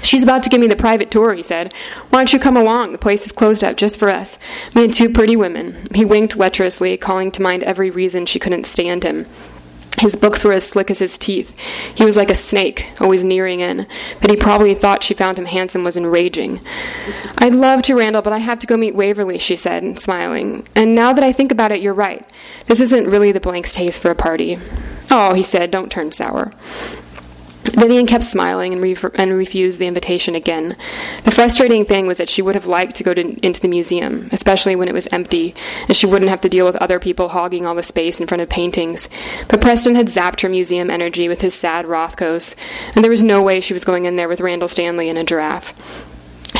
She's 0.02 0.22
about 0.22 0.43
to 0.43 0.50
give 0.50 0.60
me 0.60 0.66
the 0.66 0.76
private 0.76 1.10
tour, 1.10 1.32
he 1.34 1.43
said. 1.43 1.72
Why 2.10 2.20
don't 2.20 2.32
you 2.32 2.38
come 2.38 2.56
along? 2.56 2.93
The 2.93 2.99
place 2.99 3.25
is 3.25 3.32
closed 3.32 3.64
up 3.64 3.76
just 3.76 3.99
for 3.99 4.08
us. 4.08 4.38
Me 4.75 4.84
and 4.84 4.93
two 4.93 5.12
pretty 5.12 5.37
women. 5.37 5.87
He 5.94 6.04
winked 6.04 6.37
lecherously, 6.37 6.96
calling 6.96 7.31
to 7.32 7.43
mind 7.43 7.62
every 7.62 7.90
reason 7.90 8.26
she 8.26 8.38
couldn't 8.38 8.64
stand 8.64 9.04
him. 9.04 9.26
His 10.00 10.16
books 10.16 10.43
were 10.43 10.52
as 10.52 10.66
slick 10.66 10.90
as 10.90 10.99
his 10.99 11.16
teeth. 11.16 11.56
He 11.94 12.04
was 12.04 12.16
like 12.16 12.31
a 12.31 12.34
snake, 12.34 12.88
always 12.99 13.22
nearing 13.22 13.60
in. 13.60 13.87
That 14.20 14.31
he 14.31 14.37
probably 14.37 14.75
thought 14.75 15.04
she 15.04 15.14
found 15.14 15.38
him 15.38 15.44
handsome 15.44 15.84
was 15.84 15.96
enraging. 15.96 16.60
I'd 17.38 17.55
love 17.55 17.82
to, 17.82 17.94
Randall, 17.94 18.22
but 18.22 18.32
I 18.32 18.38
have 18.38 18.58
to 18.60 18.66
go 18.66 18.76
meet 18.76 18.96
Waverly, 18.96 19.38
she 19.38 19.55
said, 19.55 19.98
smiling. 20.00 20.66
And 20.75 20.94
now 20.96 21.12
that 21.12 21.22
I 21.22 21.32
think 21.32 21.52
about 21.52 21.70
it, 21.70 21.82
you're 21.82 21.94
right. 21.94 22.28
This 22.66 22.81
isn't 22.81 23.08
really 23.08 23.31
the 23.31 23.38
blank's 23.38 23.72
taste 23.72 24.00
for 24.00 24.10
a 24.10 24.16
party. 24.16 24.58
Oh, 25.10 25.34
he 25.34 25.43
said, 25.43 25.70
don't 25.70 25.93
turn 25.93 26.10
sour. 26.10 26.50
Vivienne 27.72 28.06
kept 28.06 28.24
smiling 28.24 28.72
and, 28.72 28.82
re- 28.82 28.96
and, 29.14 29.32
refused 29.32 29.78
the 29.78 29.86
invitation 29.86 30.34
again. 30.34 30.76
The 31.24 31.30
frustrating 31.30 31.84
thing 31.84 32.06
was 32.06 32.19
that 32.19 32.28
she 32.28 32.42
would 32.42 32.54
have 32.54 32.66
liked 32.66 32.96
to 32.96 33.02
go 33.02 33.14
to, 33.14 33.22
into 33.44 33.60
the 33.60 33.69
museum, 33.69 34.28
especially 34.32 34.76
when 34.76 34.88
it 34.88 34.94
was 34.94 35.06
empty, 35.08 35.55
and 35.88 35.96
she 35.96 36.06
wouldn't 36.06 36.29
have 36.29 36.43
to 36.43 36.48
deal 36.48 36.67
with 36.67 36.76
other 36.76 37.00
people 37.00 37.31
hogging 37.31 37.64
all 37.64 37.74
the 37.74 37.82
space 37.82 38.20
in 38.20 38.26
front 38.26 38.43
of 38.43 38.48
paintings. 38.48 39.08
But 39.48 39.60
Preston 39.60 39.94
had 39.94 40.06
zapped 40.06 40.43
her 40.43 40.48
museum 40.48 40.91
energy 40.91 41.29
with 41.29 41.41
his 41.41 41.55
sad 41.55 41.86
Rothkos, 41.86 42.55
and 42.94 43.02
there 43.02 43.10
was 43.10 43.22
no 43.22 43.43
way 43.43 43.60
she 43.60 43.74
was 43.74 43.84
going 43.84 44.05
in 44.05 44.17
there 44.17 44.29
with 44.29 44.41
Randall 44.41 44.69
Stanley 44.69 45.08
and 45.08 45.19
a 45.19 45.24
giraffe. 45.24 46.11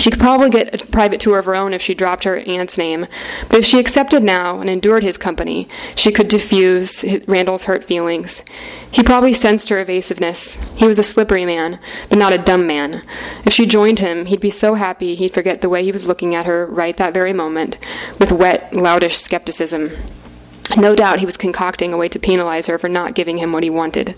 She 0.03 0.11
could 0.11 0.19
probably 0.19 0.51
get 0.51 0.83
a 0.83 0.85
private 0.85 1.21
tour 1.21 1.39
of 1.39 1.45
her 1.45 1.55
own 1.55 1.73
if 1.73 1.81
she 1.81 1.95
dropped 1.95 2.25
her 2.25 2.39
aunt's 2.39 2.77
name, 2.77 3.07
but 3.49 3.61
if 3.61 3.65
she 3.65 3.79
accepted 3.79 4.25
now 4.25 4.59
and 4.59 4.69
endured 4.69 5.05
his 5.05 5.17
company, 5.17 5.69
she 5.95 6.11
could 6.11 6.27
diffuse 6.27 7.05
Randall's 7.29 7.63
hurt 7.63 7.85
feelings. 7.85 8.45
He 8.91 9.05
probably 9.05 9.33
sensed 9.33 9.69
her 9.69 9.81
evasiveness. 9.81 10.59
He 10.75 10.89
was 10.89 10.99
a 10.99 11.05
slippery 11.05 11.45
man, 11.45 11.79
but 12.09 12.19
not 12.19 12.33
a 12.33 12.39
dumb 12.39 12.67
man. 12.67 13.05
If 13.45 13.53
she 13.53 13.65
joined 13.65 14.01
him, 14.01 14.27
he'd 14.27 14.41
be 14.41 14.51
so 14.51 14.75
happy 14.75 15.15
he'd 15.15 15.35
forget 15.35 15.61
the 15.61 15.69
way 15.69 15.85
he 15.85 15.93
was 15.93 16.05
looking 16.05 16.35
at 16.35 16.47
her 16.47 16.67
right 16.67 16.97
that 16.97 17.15
very 17.15 17.33
moment, 17.33 17.79
with 18.19 18.33
wet, 18.33 18.73
loudish 18.73 19.15
skepticism. 19.15 19.93
No 20.77 20.97
doubt 20.97 21.21
he 21.21 21.27
was 21.27 21.37
concocting 21.37 21.93
a 21.93 21.97
way 21.97 22.09
to 22.09 22.19
penalize 22.19 22.67
her 22.67 22.77
for 22.77 22.89
not 22.89 23.15
giving 23.15 23.39
him 23.39 23.53
what 23.53 23.63
he 23.63 23.71
wanted. 23.71 24.17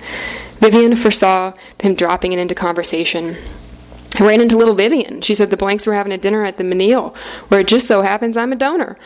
Vivienne 0.60 0.96
foresaw 0.96 1.52
him 1.78 1.94
dropping 1.94 2.32
it 2.32 2.38
into 2.38 2.54
conversation. 2.54 3.36
I 4.18 4.24
ran 4.24 4.40
into 4.40 4.56
little 4.56 4.74
Vivienne. 4.74 5.22
She 5.22 5.34
said 5.34 5.50
the 5.50 5.56
Blanks 5.56 5.86
were 5.86 5.94
having 5.94 6.12
a 6.12 6.18
dinner 6.18 6.44
at 6.44 6.56
the 6.56 6.64
Menil, 6.64 7.16
where 7.48 7.60
it 7.60 7.66
just 7.66 7.86
so 7.86 8.02
happens 8.02 8.36
I'm 8.36 8.52
a 8.52 8.56
donor. 8.56 8.96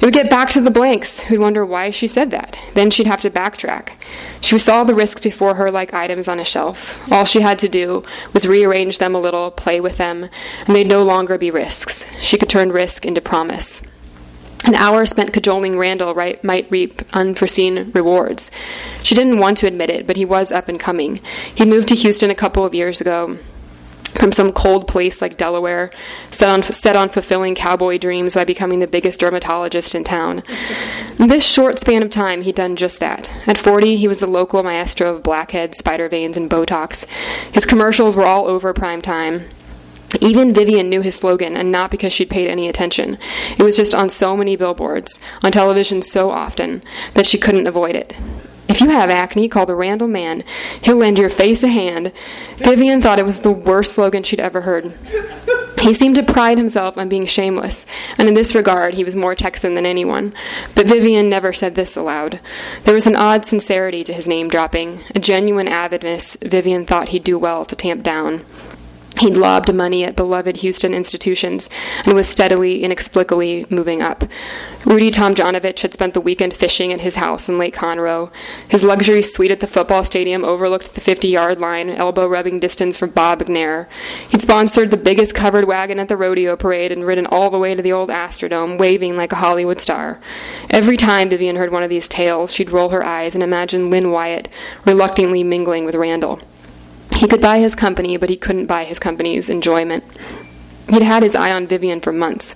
It 0.00 0.04
would 0.04 0.14
get 0.14 0.30
back 0.30 0.50
to 0.50 0.60
the 0.60 0.70
Blanks, 0.70 1.22
who'd 1.22 1.40
wonder 1.40 1.66
why 1.66 1.90
she 1.90 2.06
said 2.06 2.30
that. 2.30 2.56
Then 2.74 2.90
she'd 2.90 3.08
have 3.08 3.20
to 3.22 3.30
backtrack. 3.30 3.94
She 4.40 4.56
saw 4.56 4.84
the 4.84 4.94
risks 4.94 5.20
before 5.20 5.54
her 5.54 5.72
like 5.72 5.92
items 5.92 6.28
on 6.28 6.38
a 6.38 6.44
shelf. 6.44 7.00
All 7.10 7.24
she 7.24 7.40
had 7.40 7.58
to 7.58 7.68
do 7.68 8.04
was 8.32 8.46
rearrange 8.46 8.98
them 8.98 9.16
a 9.16 9.20
little, 9.20 9.50
play 9.50 9.80
with 9.80 9.96
them, 9.96 10.28
and 10.66 10.76
they'd 10.76 10.86
no 10.86 11.02
longer 11.02 11.36
be 11.36 11.50
risks. 11.50 12.10
She 12.20 12.38
could 12.38 12.48
turn 12.48 12.70
risk 12.70 13.04
into 13.04 13.20
promise. 13.20 13.82
An 14.64 14.76
hour 14.76 15.04
spent 15.04 15.32
cajoling 15.32 15.78
Randall 15.78 16.14
right, 16.14 16.42
might 16.44 16.70
reap 16.70 17.02
unforeseen 17.12 17.90
rewards. 17.92 18.52
She 19.02 19.14
didn't 19.16 19.38
want 19.38 19.58
to 19.58 19.66
admit 19.66 19.90
it, 19.90 20.06
but 20.06 20.16
he 20.16 20.24
was 20.24 20.52
up 20.52 20.68
and 20.68 20.78
coming. 20.78 21.20
He 21.54 21.64
moved 21.64 21.88
to 21.88 21.94
Houston 21.96 22.30
a 22.30 22.36
couple 22.36 22.64
of 22.64 22.74
years 22.74 23.00
ago 23.00 23.38
from 24.08 24.32
some 24.32 24.52
cold 24.52 24.88
place 24.88 25.20
like 25.20 25.36
Delaware, 25.36 25.90
set 26.32 26.48
on, 26.48 26.62
set 26.62 26.96
on 26.96 27.08
fulfilling 27.08 27.54
cowboy 27.54 27.98
dreams 27.98 28.34
by 28.34 28.44
becoming 28.44 28.80
the 28.80 28.86
biggest 28.86 29.20
dermatologist 29.20 29.94
in 29.94 30.04
town. 30.04 30.42
In 31.18 31.28
this 31.28 31.44
short 31.44 31.78
span 31.78 32.02
of 32.02 32.10
time, 32.10 32.42
he'd 32.42 32.54
done 32.54 32.76
just 32.76 33.00
that. 33.00 33.30
At 33.46 33.58
40, 33.58 33.96
he 33.96 34.08
was 34.08 34.20
the 34.20 34.26
local 34.26 34.62
maestro 34.62 35.14
of 35.14 35.22
blackheads, 35.22 35.78
spider 35.78 36.08
veins, 36.08 36.36
and 36.36 36.50
Botox. 36.50 37.06
His 37.52 37.66
commercials 37.66 38.16
were 38.16 38.26
all 38.26 38.46
over 38.46 38.72
prime 38.72 39.02
time. 39.02 39.42
Even 40.20 40.54
Vivienne 40.54 40.88
knew 40.88 41.02
his 41.02 41.16
slogan, 41.16 41.56
and 41.56 41.70
not 41.70 41.90
because 41.90 42.12
she'd 42.12 42.30
paid 42.30 42.48
any 42.48 42.68
attention. 42.68 43.18
It 43.58 43.62
was 43.62 43.76
just 43.76 43.94
on 43.94 44.08
so 44.08 44.36
many 44.36 44.56
billboards, 44.56 45.20
on 45.42 45.52
television 45.52 46.02
so 46.02 46.30
often, 46.30 46.82
that 47.14 47.26
she 47.26 47.38
couldn't 47.38 47.66
avoid 47.66 47.94
it. 47.94 48.16
If 48.68 48.80
you 48.80 48.90
have 48.90 49.10
acne, 49.10 49.48
call 49.48 49.66
the 49.66 49.74
Randall 49.74 50.08
man. 50.08 50.44
He'll 50.82 50.96
lend 50.96 51.18
your 51.18 51.30
face 51.30 51.62
a 51.62 51.68
hand. 51.68 52.12
Vivienne 52.58 53.00
thought 53.00 53.18
it 53.18 53.24
was 53.24 53.40
the 53.40 53.50
worst 53.50 53.94
slogan 53.94 54.22
she'd 54.22 54.40
ever 54.40 54.60
heard. 54.60 54.92
He 55.80 55.94
seemed 55.94 56.16
to 56.16 56.22
pride 56.22 56.58
himself 56.58 56.98
on 56.98 57.08
being 57.08 57.24
shameless, 57.24 57.86
and 58.18 58.28
in 58.28 58.34
this 58.34 58.54
regard 58.54 58.94
he 58.94 59.04
was 59.04 59.16
more 59.16 59.34
Texan 59.34 59.74
than 59.74 59.86
anyone. 59.86 60.34
But 60.74 60.86
Vivienne 60.86 61.30
never 61.30 61.52
said 61.52 61.76
this 61.76 61.96
aloud. 61.96 62.40
There 62.84 62.94
was 62.94 63.06
an 63.06 63.16
odd 63.16 63.44
sincerity 63.44 64.02
to 64.04 64.12
his 64.12 64.28
name 64.28 64.48
dropping, 64.48 65.00
a 65.14 65.20
genuine 65.20 65.68
avidness 65.68 66.36
Vivienne 66.42 66.84
thought 66.84 67.08
he'd 67.08 67.24
do 67.24 67.38
well 67.38 67.64
to 67.64 67.76
tamp 67.76 68.02
down. 68.02 68.44
He'd 69.18 69.36
lobbed 69.36 69.74
money 69.74 70.04
at 70.04 70.14
beloved 70.14 70.58
Houston 70.58 70.94
institutions 70.94 71.68
and 72.04 72.14
was 72.14 72.28
steadily, 72.28 72.84
inexplicably 72.84 73.66
moving 73.68 74.00
up. 74.00 74.24
Rudy 74.84 75.10
Tomjanovich 75.10 75.80
had 75.80 75.92
spent 75.92 76.14
the 76.14 76.20
weekend 76.20 76.54
fishing 76.54 76.92
at 76.92 77.00
his 77.00 77.16
house 77.16 77.48
in 77.48 77.58
Lake 77.58 77.74
Conroe. 77.74 78.30
His 78.68 78.84
luxury 78.84 79.22
suite 79.22 79.50
at 79.50 79.58
the 79.58 79.66
football 79.66 80.04
stadium 80.04 80.44
overlooked 80.44 80.94
the 80.94 81.00
50 81.00 81.26
yard 81.26 81.58
line, 81.58 81.90
elbow 81.90 82.28
rubbing 82.28 82.60
distance 82.60 82.96
from 82.96 83.10
Bob 83.10 83.40
McNair. 83.40 83.88
He'd 84.28 84.40
sponsored 84.40 84.92
the 84.92 84.96
biggest 84.96 85.34
covered 85.34 85.66
wagon 85.66 85.98
at 85.98 86.06
the 86.06 86.16
rodeo 86.16 86.54
parade 86.54 86.92
and 86.92 87.04
ridden 87.04 87.26
all 87.26 87.50
the 87.50 87.58
way 87.58 87.74
to 87.74 87.82
the 87.82 87.92
old 87.92 88.10
Astrodome, 88.10 88.78
waving 88.78 89.16
like 89.16 89.32
a 89.32 89.36
Hollywood 89.36 89.80
star. 89.80 90.20
Every 90.70 90.96
time 90.96 91.28
Vivienne 91.28 91.56
heard 91.56 91.72
one 91.72 91.82
of 91.82 91.90
these 91.90 92.06
tales, 92.06 92.54
she'd 92.54 92.70
roll 92.70 92.90
her 92.90 93.04
eyes 93.04 93.34
and 93.34 93.42
imagine 93.42 93.90
Lynn 93.90 94.12
Wyatt 94.12 94.48
reluctantly 94.84 95.42
mingling 95.42 95.84
with 95.84 95.96
Randall. 95.96 96.40
He 97.18 97.26
could 97.26 97.40
buy 97.40 97.58
his 97.58 97.74
company, 97.74 98.16
but 98.16 98.30
he 98.30 98.36
couldn't 98.36 98.66
buy 98.66 98.84
his 98.84 99.00
company's 99.00 99.50
enjoyment. 99.50 100.04
He'd 100.88 101.02
had 101.02 101.24
his 101.24 101.34
eye 101.34 101.50
on 101.50 101.66
Vivienne 101.66 102.00
for 102.00 102.12
months. 102.12 102.54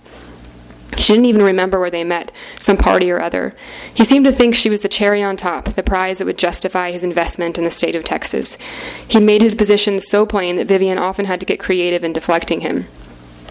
She 0.99 1.14
didn't 1.14 1.26
even 1.26 1.42
remember 1.42 1.81
where 1.81 1.90
they 1.90 2.04
met, 2.04 2.31
some 2.61 2.76
party 2.76 3.11
or 3.11 3.21
other. 3.21 3.57
He 3.92 4.04
seemed 4.04 4.25
to 4.25 4.31
think 4.31 4.54
she 4.54 4.71
was 4.71 4.83
the 4.83 4.88
cherry 4.88 5.21
on 5.21 5.37
top, 5.37 5.64
the 5.64 5.83
prize 5.83 6.19
that 6.19 6.26
would 6.26 6.38
justify 6.38 6.92
his 6.92 7.02
investment 7.02 7.59
in 7.59 7.64
the 7.64 7.73
state 7.73 7.97
of 7.97 8.04
Texas. 8.04 8.57
He'd 9.09 9.25
made 9.25 9.42
his 9.42 9.57
position 9.57 9.99
so 9.99 10.25
plain 10.25 10.54
that 10.54 10.69
Vivienne 10.69 10.97
often 10.97 11.25
had 11.25 11.40
to 11.40 11.47
get 11.47 11.59
creative 11.59 12.04
in 12.04 12.12
deflecting 12.12 12.61
him. 12.61 12.87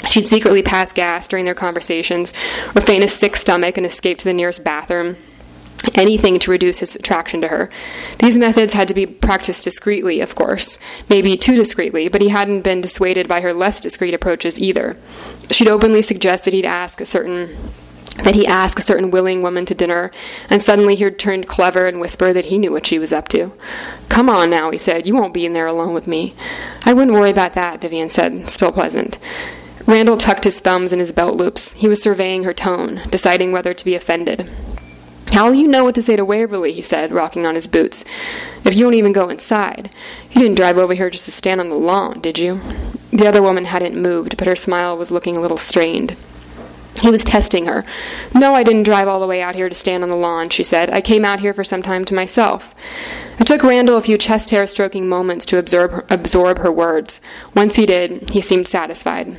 She'd 0.07 0.29
secretly 0.29 0.63
pass 0.63 0.93
gas 0.93 1.27
during 1.27 1.43
their 1.43 1.53
conversations, 1.53 2.33
or 2.73 2.81
feign 2.81 3.03
a 3.03 3.09
sick 3.09 3.35
stomach 3.35 3.75
and 3.75 3.85
escape 3.85 4.17
to 4.19 4.23
the 4.23 4.33
nearest 4.33 4.63
bathroom 4.63 5.17
anything 5.95 6.39
to 6.39 6.51
reduce 6.51 6.79
his 6.79 6.95
attraction 6.95 7.41
to 7.41 7.47
her. 7.47 7.69
These 8.19 8.37
methods 8.37 8.73
had 8.73 8.87
to 8.87 8.93
be 8.93 9.05
practiced 9.05 9.63
discreetly, 9.63 10.21
of 10.21 10.35
course, 10.35 10.77
maybe 11.09 11.37
too 11.37 11.55
discreetly, 11.55 12.07
but 12.07 12.21
he 12.21 12.29
hadn't 12.29 12.61
been 12.61 12.81
dissuaded 12.81 13.27
by 13.27 13.41
her 13.41 13.53
less 13.53 13.79
discreet 13.79 14.13
approaches 14.13 14.59
either. 14.59 14.97
She'd 15.49 15.67
openly 15.67 16.01
suggested 16.01 16.53
he'd 16.53 16.65
ask 16.65 17.01
a 17.01 17.05
certain 17.05 17.57
that 18.23 18.35
he 18.35 18.45
ask 18.45 18.77
a 18.77 18.83
certain 18.83 19.09
willing 19.09 19.41
woman 19.41 19.65
to 19.65 19.73
dinner, 19.73 20.11
and 20.49 20.61
suddenly 20.61 20.95
he'd 20.95 21.17
turned 21.17 21.47
clever 21.47 21.85
and 21.85 21.99
whisper 21.99 22.33
that 22.33 22.45
he 22.45 22.57
knew 22.57 22.71
what 22.71 22.85
she 22.85 22.99
was 22.99 23.13
up 23.13 23.27
to. 23.29 23.51
Come 24.09 24.29
on 24.29 24.49
now, 24.49 24.69
he 24.69 24.77
said, 24.77 25.07
you 25.07 25.15
won't 25.15 25.33
be 25.33 25.45
in 25.45 25.53
there 25.53 25.65
alone 25.65 25.93
with 25.93 26.07
me. 26.07 26.35
I 26.85 26.93
wouldn't 26.93 27.15
worry 27.15 27.31
about 27.31 27.53
that, 27.53 27.81
Vivienne 27.81 28.09
said, 28.09 28.49
still 28.49 28.71
pleasant. 28.73 29.17
Randall 29.87 30.17
tucked 30.17 30.43
his 30.43 30.59
thumbs 30.59 30.93
in 30.93 30.99
his 30.99 31.11
belt 31.11 31.37
loops. 31.37 31.73
He 31.73 31.87
was 31.87 32.01
surveying 32.01 32.43
her 32.43 32.53
tone, 32.53 33.01
deciding 33.09 33.51
whether 33.51 33.73
to 33.73 33.85
be 33.85 33.95
offended. 33.95 34.47
How 35.31 35.47
will 35.47 35.55
you 35.55 35.67
know 35.67 35.85
what 35.85 35.95
to 35.95 36.01
say 36.01 36.15
to 36.15 36.25
Waverly? 36.25 36.73
he 36.73 36.81
said, 36.81 37.11
rocking 37.11 37.45
on 37.45 37.55
his 37.55 37.67
boots. 37.67 38.03
If 38.65 38.75
you 38.75 38.85
won't 38.85 38.95
even 38.95 39.13
go 39.13 39.29
inside. 39.29 39.89
You 40.31 40.41
didn't 40.41 40.57
drive 40.57 40.77
over 40.77 40.93
here 40.93 41.09
just 41.09 41.25
to 41.25 41.31
stand 41.31 41.61
on 41.61 41.69
the 41.69 41.75
lawn, 41.75 42.19
did 42.19 42.37
you? 42.37 42.59
The 43.11 43.27
other 43.27 43.41
woman 43.41 43.65
hadn't 43.65 43.99
moved, 43.99 44.37
but 44.37 44.47
her 44.47 44.55
smile 44.55 44.97
was 44.97 45.09
looking 45.09 45.37
a 45.37 45.41
little 45.41 45.57
strained. 45.57 46.17
He 47.01 47.09
was 47.09 47.23
testing 47.23 47.65
her. 47.65 47.85
No, 48.35 48.53
I 48.53 48.63
didn't 48.63 48.83
drive 48.83 49.07
all 49.07 49.19
the 49.19 49.27
way 49.27 49.41
out 49.41 49.55
here 49.55 49.69
to 49.69 49.75
stand 49.75 50.03
on 50.03 50.09
the 50.09 50.15
lawn, 50.15 50.49
she 50.49 50.63
said. 50.63 50.91
I 50.91 51.01
came 51.01 51.25
out 51.25 51.39
here 51.39 51.53
for 51.53 51.63
some 51.63 51.81
time 51.81 52.05
to 52.05 52.13
myself. 52.13 52.75
It 53.39 53.47
took 53.47 53.63
Randall 53.63 53.97
a 53.97 54.01
few 54.01 54.17
chest 54.17 54.51
hair 54.51 54.67
stroking 54.67 55.09
moments 55.09 55.45
to 55.47 55.57
absorb, 55.57 56.05
absorb 56.11 56.59
her 56.59 56.71
words. 56.71 57.21
Once 57.55 57.75
he 57.75 57.85
did, 57.85 58.29
he 58.29 58.41
seemed 58.41 58.67
satisfied. 58.67 59.35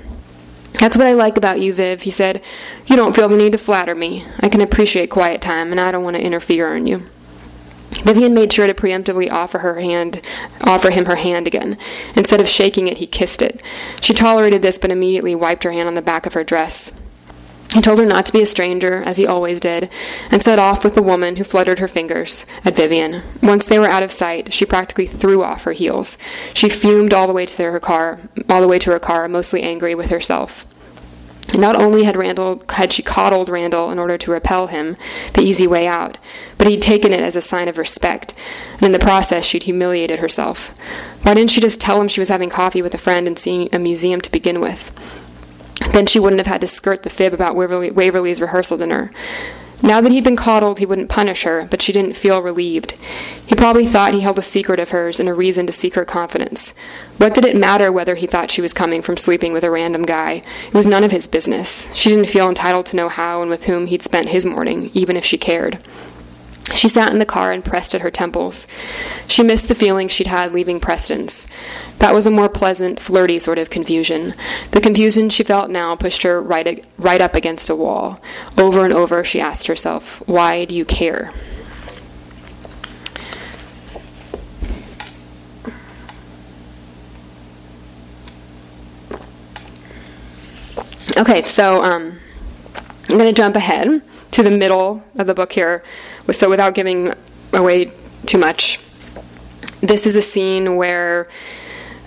That's 0.75 0.97
what 0.97 1.07
I 1.07 1.13
like 1.13 1.37
about 1.37 1.61
you, 1.61 1.73
Viv, 1.73 2.03
he 2.03 2.11
said. 2.11 2.43
You 2.87 2.97
don't 2.97 3.15
feel 3.15 3.29
the 3.29 3.37
need 3.37 3.53
to 3.53 3.59
flatter 3.59 3.95
me. 3.95 4.27
I 4.41 4.49
can 4.49 4.61
appreciate 4.61 5.11
quiet 5.11 5.41
time, 5.41 5.71
and 5.71 5.81
I 5.81 5.93
don't 5.93 6.05
want 6.05 6.17
to 6.17 6.23
interfere 6.23 6.75
on 6.75 6.87
you. 6.87 7.05
Vivienne 8.05 8.35
made 8.35 8.53
sure 8.53 8.67
to 8.67 8.75
preemptively 8.75 9.31
offer 9.31 9.59
her 9.59 9.79
hand, 9.79 10.21
offer 10.63 10.91
him 10.91 11.05
her 11.05 11.17
hand 11.17 11.47
again. 11.47 11.79
Instead 12.17 12.41
of 12.41 12.49
shaking 12.49 12.89
it, 12.89 12.97
he 12.97 13.07
kissed 13.07 13.43
it. 13.43 13.61
She 14.01 14.15
tolerated 14.15 14.63
this, 14.63 14.79
but 14.79 14.91
immediately 14.91 15.35
wiped 15.35 15.65
her 15.65 15.73
hand 15.73 15.89
on 15.89 15.95
the 15.95 16.03
back 16.03 16.27
of 16.27 16.33
her 16.33 16.43
dress. 16.43 16.93
He 17.73 17.81
told 17.81 17.99
her 17.99 18.07
not 18.07 18.27
to 18.27 18.33
be 18.33 18.43
a 18.43 18.47
stranger, 18.47 19.03
as 19.03 19.17
he 19.17 19.27
always 19.27 19.59
did, 19.59 19.89
and 20.31 20.43
set 20.43 20.59
off 20.59 20.85
with 20.85 20.95
the 20.95 21.03
woman 21.03 21.37
who 21.37 21.45
fluttered 21.45 21.79
her 21.79 21.89
fingers 21.89 22.45
at 22.67 22.77
Vivienne. 22.77 23.23
Once 23.43 23.65
they 23.65 23.79
were 23.79 23.89
out 23.89 24.03
of 24.03 24.13
sight, 24.13 24.53
she 24.53 24.67
practically 24.67 25.07
threw 25.07 25.43
off 25.43 25.65
her 25.65 25.73
heels. 25.73 26.19
She 26.53 26.69
fumed 26.69 27.15
all 27.15 27.27
the 27.27 27.33
way 27.33 27.47
to 27.47 27.63
her 27.63 27.81
car, 27.81 28.21
all 28.51 28.61
the 28.61 28.69
way 28.69 28.79
to 28.79 28.91
her 28.91 28.99
car, 28.99 29.27
mostly 29.27 29.63
angry 29.63 29.95
with 29.95 30.11
herself. 30.11 30.67
Not 31.55 31.77
only 31.77 32.05
had 32.05 32.17
Randall 32.17 32.63
had 32.71 32.93
she 32.93 33.03
coddled 33.03 33.49
Randall 33.49 33.91
in 33.91 33.99
order 33.99 34.17
to 34.19 34.31
repel 34.31 34.69
him, 34.69 34.97
the 35.35 35.43
easy 35.43 35.67
way 35.67 35.87
out, 35.87 36.19
but 36.59 36.67
he'd 36.67 36.83
taken 36.83 37.13
it 37.13 37.21
as 37.21 37.37
a 37.37 37.43
sign 37.43 37.69
of 37.69 37.79
respect, 37.79 38.35
and 38.75 38.83
in 38.83 38.93
the 38.93 38.99
process 38.99 39.45
she'd 39.45 39.65
humiliated 39.65 40.19
herself. 40.19 40.69
Why 41.23 41.35
didn't 41.35 41.51
she 41.51 41.61
just 41.61 41.81
tell 41.81 42.01
him 42.01 42.09
she 42.09 42.21
was 42.21 42.29
having 42.29 42.51
coffee 42.51 42.83
with 42.83 42.95
a 42.95 42.99
friend 42.99 43.27
and 43.27 43.39
seeing 43.39 43.69
a 43.73 43.79
museum 43.79 44.21
to 44.21 44.31
begin 44.31 44.61
with? 44.61 45.22
Then 45.91 46.07
she 46.07 46.21
wouldn't 46.21 46.41
have 46.41 46.47
had 46.47 46.61
to 46.61 46.67
skirt 46.67 47.03
the 47.03 47.11
fib 47.11 47.35
about 47.35 47.57
Waverly, 47.57 47.91
Waverly's 47.91 48.41
rehearsal 48.41 48.79
dinner. 48.79 49.11
Now 49.85 50.01
that 50.01 50.13
he'd 50.13 50.23
been 50.23 50.37
coddled, 50.37 50.79
he 50.79 50.87
wouldn't 50.87 51.09
punish 51.09 51.43
her, 51.43 51.67
but 51.69 51.83
she 51.83 51.93
didn't 51.93 52.15
feel 52.15 52.41
relieved. 52.41 52.93
He 53.45 53.57
probably 53.57 53.85
thought 53.85 54.15
he 54.15 54.21
held 54.21 54.39
a 54.39 54.43
secret 54.43 54.79
of 54.79 54.91
hers 54.91 55.19
and 55.19 55.29
a 55.29 55.35
reason 55.35 55.67
to 55.67 55.73
seek 55.73 55.95
her 55.95 56.05
confidence. 56.05 56.73
What 57.17 57.35
did 57.35 57.45
it 57.45 57.57
matter 57.57 57.91
whether 57.91 58.15
he 58.15 58.29
thought 58.29 58.53
she 58.53 58.61
was 58.61 58.73
coming 58.73 59.03
from 59.03 59.17
sleeping 59.17 59.53
with 59.53 59.65
a 59.65 59.73
random 59.73 60.05
guy? 60.05 60.45
It 60.69 60.75
was 60.75 60.87
none 60.87 61.03
of 61.03 61.11
his 61.11 61.27
business. 61.27 61.93
She 61.95 62.11
didn't 62.11 62.29
feel 62.29 62.49
entitled 62.49 62.87
to 62.87 62.97
know 62.97 63.09
how 63.09 63.43
and 63.43 63.51
with 63.51 63.65
whom 63.65 63.87
he'd 63.89 64.05
spent 64.05 64.29
his 64.29 64.47
morning, 64.47 64.93
even 64.95 65.17
if 65.17 65.25
she 65.25 65.37
cared. 65.37 65.83
She 66.75 66.89
sat 66.89 67.11
in 67.11 67.19
the 67.19 67.27
car 67.27 67.53
and 67.53 67.65
pressed 67.65 67.95
at 67.95 68.01
her 68.01 68.11
temples. 68.11 68.67
She 69.29 69.43
missed 69.43 69.69
the 69.69 69.75
feeling 69.75 70.09
she'd 70.09 70.27
had 70.27 70.53
leaving 70.53 70.81
Preston's. 70.81 71.47
That 71.99 72.15
was 72.15 72.27
a 72.27 72.31
more 72.31 72.49
pleasant, 72.49 72.99
flirty 72.99 73.39
sort 73.39 73.59
of 73.59 73.71
confusion. 73.71 74.35
The 74.73 74.81
confusion 74.81 75.31
she 75.31 75.45
felt 75.45 75.71
now 75.71 75.95
pushed 75.97 76.23
her 76.23 76.43
right, 76.43 76.85
right 76.99 77.21
up 77.21 77.35
against 77.35 77.71
a 77.71 77.77
wall. 77.77 78.21
Over 78.59 78.85
and 78.85 78.93
over, 78.93 79.23
she 79.23 79.41
asked 79.41 79.67
herself, 79.67 80.23
Why 80.27 80.65
do 80.65 80.75
you 80.75 80.85
care? 80.85 81.33
Okay, 91.17 91.43
so 91.43 91.85
um, 91.85 92.19
I'm 93.11 93.19
going 93.19 93.33
to 93.33 93.33
jump 93.33 93.55
ahead 93.55 94.01
to 94.31 94.43
the 94.43 94.51
middle 94.51 95.05
of 95.17 95.27
the 95.27 95.35
book 95.35 95.53
here. 95.53 95.85
So, 96.31 96.49
without 96.49 96.75
giving 96.75 97.13
away 97.53 97.93
too 98.27 98.39
much, 98.39 98.79
this 99.81 100.07
is 100.07 100.15
a 100.15 100.23
scene 100.23 100.77
where 100.77 101.29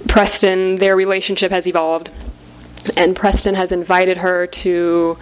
Preston, 0.07 0.77
their 0.77 0.95
relationship 0.95 1.51
has 1.51 1.67
evolved, 1.67 2.10
and 2.95 3.15
Preston 3.15 3.55
has 3.55 3.72
invited 3.72 4.17
her 4.17 4.48
to 4.48 5.17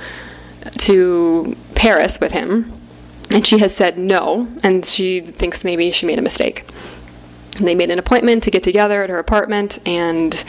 to 0.79 1.55
Paris 1.75 2.19
with 2.19 2.31
him, 2.31 2.71
and 3.31 3.45
she 3.45 3.57
has 3.57 3.75
said 3.75 3.97
no, 3.97 4.47
and 4.63 4.85
she 4.85 5.21
thinks 5.21 5.65
maybe 5.65 5.91
she 5.91 6.05
made 6.05 6.19
a 6.19 6.21
mistake. 6.21 6.65
And 7.57 7.67
they 7.67 7.75
made 7.75 7.91
an 7.91 7.99
appointment 7.99 8.43
to 8.43 8.51
get 8.51 8.63
together 8.63 9.03
at 9.03 9.09
her 9.09 9.19
apartment, 9.19 9.79
and 9.85 10.43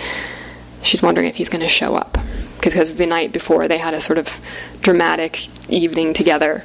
she's 0.82 1.02
wondering 1.02 1.26
if 1.26 1.36
he's 1.36 1.48
going 1.48 1.62
to 1.62 1.68
show 1.68 1.96
up 1.96 2.18
because 2.60 2.94
the 2.94 3.06
night 3.06 3.32
before 3.32 3.68
they 3.68 3.78
had 3.78 3.92
a 3.92 4.00
sort 4.00 4.18
of 4.18 4.40
dramatic 4.80 5.48
evening 5.68 6.14
together. 6.14 6.64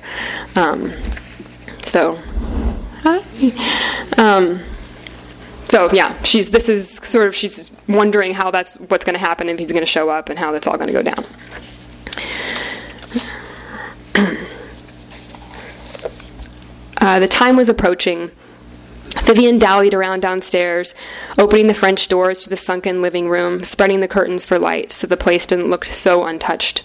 Um, 0.56 0.94
so, 1.90 2.20
um, 4.18 4.60
so 5.70 5.92
yeah, 5.92 6.22
she's 6.22 6.52
this 6.52 6.70
is 6.70 6.88
sort 6.98 7.28
of 7.28 7.36
she's 7.36 7.72
wondering 7.88 8.34
how 8.34 8.52
that's 8.52 8.76
what's 8.76 9.04
going 9.04 9.16
to 9.16 9.20
happen 9.20 9.50
if 9.50 9.58
he's 9.58 9.72
going 9.72 9.82
to 9.82 9.88
show 9.92 10.10
up 10.10 10.30
and 10.30 10.38
how 10.38 10.52
that's 10.52 10.68
all 10.68 10.78
going 10.78 10.88
to 10.88 10.94
go 10.94 11.02
down. 11.02 11.26
Uh, 17.02 17.18
the 17.18 17.30
time 17.30 17.56
was 17.56 17.70
approaching 17.70 18.30
Vivienne 19.24 19.58
dallied 19.58 19.94
around 19.94 20.22
downstairs, 20.22 20.94
opening 21.38 21.68
the 21.68 21.74
French 21.74 22.10
doors 22.10 22.44
to 22.44 22.50
the 22.50 22.58
sunken 22.58 23.02
living 23.02 23.30
room, 23.30 23.64
spreading 23.64 24.02
the 24.02 24.08
curtains 24.08 24.46
for 24.46 24.60
light 24.60 24.92
so 24.92 25.08
the 25.08 25.16
place 25.16 25.46
didn't 25.46 25.70
look 25.70 25.86
so 25.86 26.26
untouched. 26.26 26.84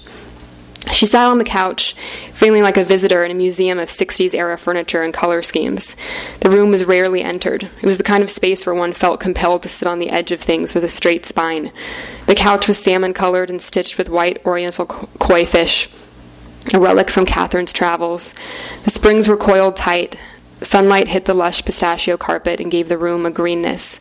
She 0.92 1.06
sat 1.06 1.26
on 1.26 1.38
the 1.38 1.44
couch, 1.44 1.96
feeling 2.32 2.62
like 2.62 2.76
a 2.76 2.84
visitor 2.84 3.24
in 3.24 3.30
a 3.30 3.34
museum 3.34 3.78
of 3.78 3.88
60s 3.88 4.34
era 4.34 4.58
furniture 4.58 5.02
and 5.02 5.14
color 5.14 5.42
schemes. 5.42 5.96
The 6.40 6.50
room 6.50 6.70
was 6.70 6.84
rarely 6.84 7.22
entered. 7.22 7.68
It 7.82 7.86
was 7.86 7.98
the 7.98 8.04
kind 8.04 8.22
of 8.22 8.30
space 8.30 8.66
where 8.66 8.74
one 8.74 8.92
felt 8.92 9.18
compelled 9.18 9.62
to 9.62 9.68
sit 9.68 9.88
on 9.88 9.98
the 9.98 10.10
edge 10.10 10.30
of 10.30 10.40
things 10.40 10.74
with 10.74 10.84
a 10.84 10.88
straight 10.88 11.24
spine. 11.24 11.72
The 12.26 12.34
couch 12.34 12.68
was 12.68 12.78
salmon 12.78 13.14
colored 13.14 13.50
and 13.50 13.62
stitched 13.62 13.98
with 13.98 14.08
white 14.08 14.44
oriental 14.44 14.86
koi 14.86 15.46
fish, 15.46 15.88
a 16.72 16.80
relic 16.80 17.10
from 17.10 17.26
Catherine's 17.26 17.72
travels. 17.72 18.34
The 18.84 18.90
springs 18.90 19.26
were 19.26 19.36
coiled 19.36 19.76
tight. 19.76 20.16
Sunlight 20.60 21.08
hit 21.08 21.24
the 21.24 21.34
lush 21.34 21.64
pistachio 21.64 22.16
carpet 22.16 22.60
and 22.60 22.70
gave 22.70 22.88
the 22.88 22.98
room 22.98 23.26
a 23.26 23.30
greenness. 23.30 24.00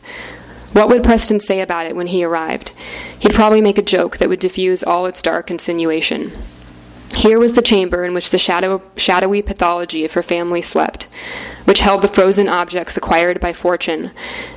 What 0.72 0.88
would 0.88 1.04
Preston 1.04 1.40
say 1.40 1.60
about 1.60 1.86
it 1.86 1.96
when 1.96 2.08
he 2.08 2.24
arrived? 2.24 2.72
He'd 3.18 3.34
probably 3.34 3.60
make 3.60 3.78
a 3.78 3.82
joke 3.82 4.18
that 4.18 4.28
would 4.28 4.40
diffuse 4.40 4.82
all 4.82 5.06
its 5.06 5.22
dark 5.22 5.50
insinuation. 5.50 6.32
Here 7.24 7.38
was 7.38 7.54
the 7.54 7.62
chamber 7.62 8.04
in 8.04 8.12
which 8.12 8.28
the 8.28 8.36
shadow, 8.36 8.82
shadowy 8.98 9.40
pathology 9.40 10.04
of 10.04 10.12
her 10.12 10.22
family 10.22 10.60
slept, 10.60 11.04
which 11.64 11.80
held 11.80 12.02
the 12.02 12.08
frozen 12.08 12.50
objects 12.50 12.98
acquired 12.98 13.40
by 13.40 13.54
fortune, 13.54 14.10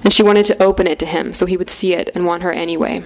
and 0.03 0.11
she 0.11 0.21
wanted 0.21 0.45
to 0.47 0.61
open 0.61 0.85
it 0.85 0.99
to 0.99 1.05
him 1.05 1.31
so 1.31 1.45
he 1.45 1.55
would 1.55 1.69
see 1.69 1.93
it 1.93 2.09
and 2.13 2.25
want 2.25 2.43
her 2.43 2.51
anyway. 2.51 3.05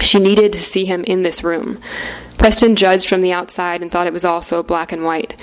She 0.00 0.20
needed 0.20 0.52
to 0.52 0.60
see 0.60 0.84
him 0.84 1.02
in 1.08 1.24
this 1.24 1.42
room. 1.42 1.80
Preston 2.38 2.76
judged 2.76 3.08
from 3.08 3.20
the 3.20 3.32
outside 3.32 3.82
and 3.82 3.90
thought 3.90 4.06
it 4.06 4.12
was 4.12 4.24
also 4.24 4.62
black 4.62 4.92
and 4.92 5.02
white. 5.02 5.34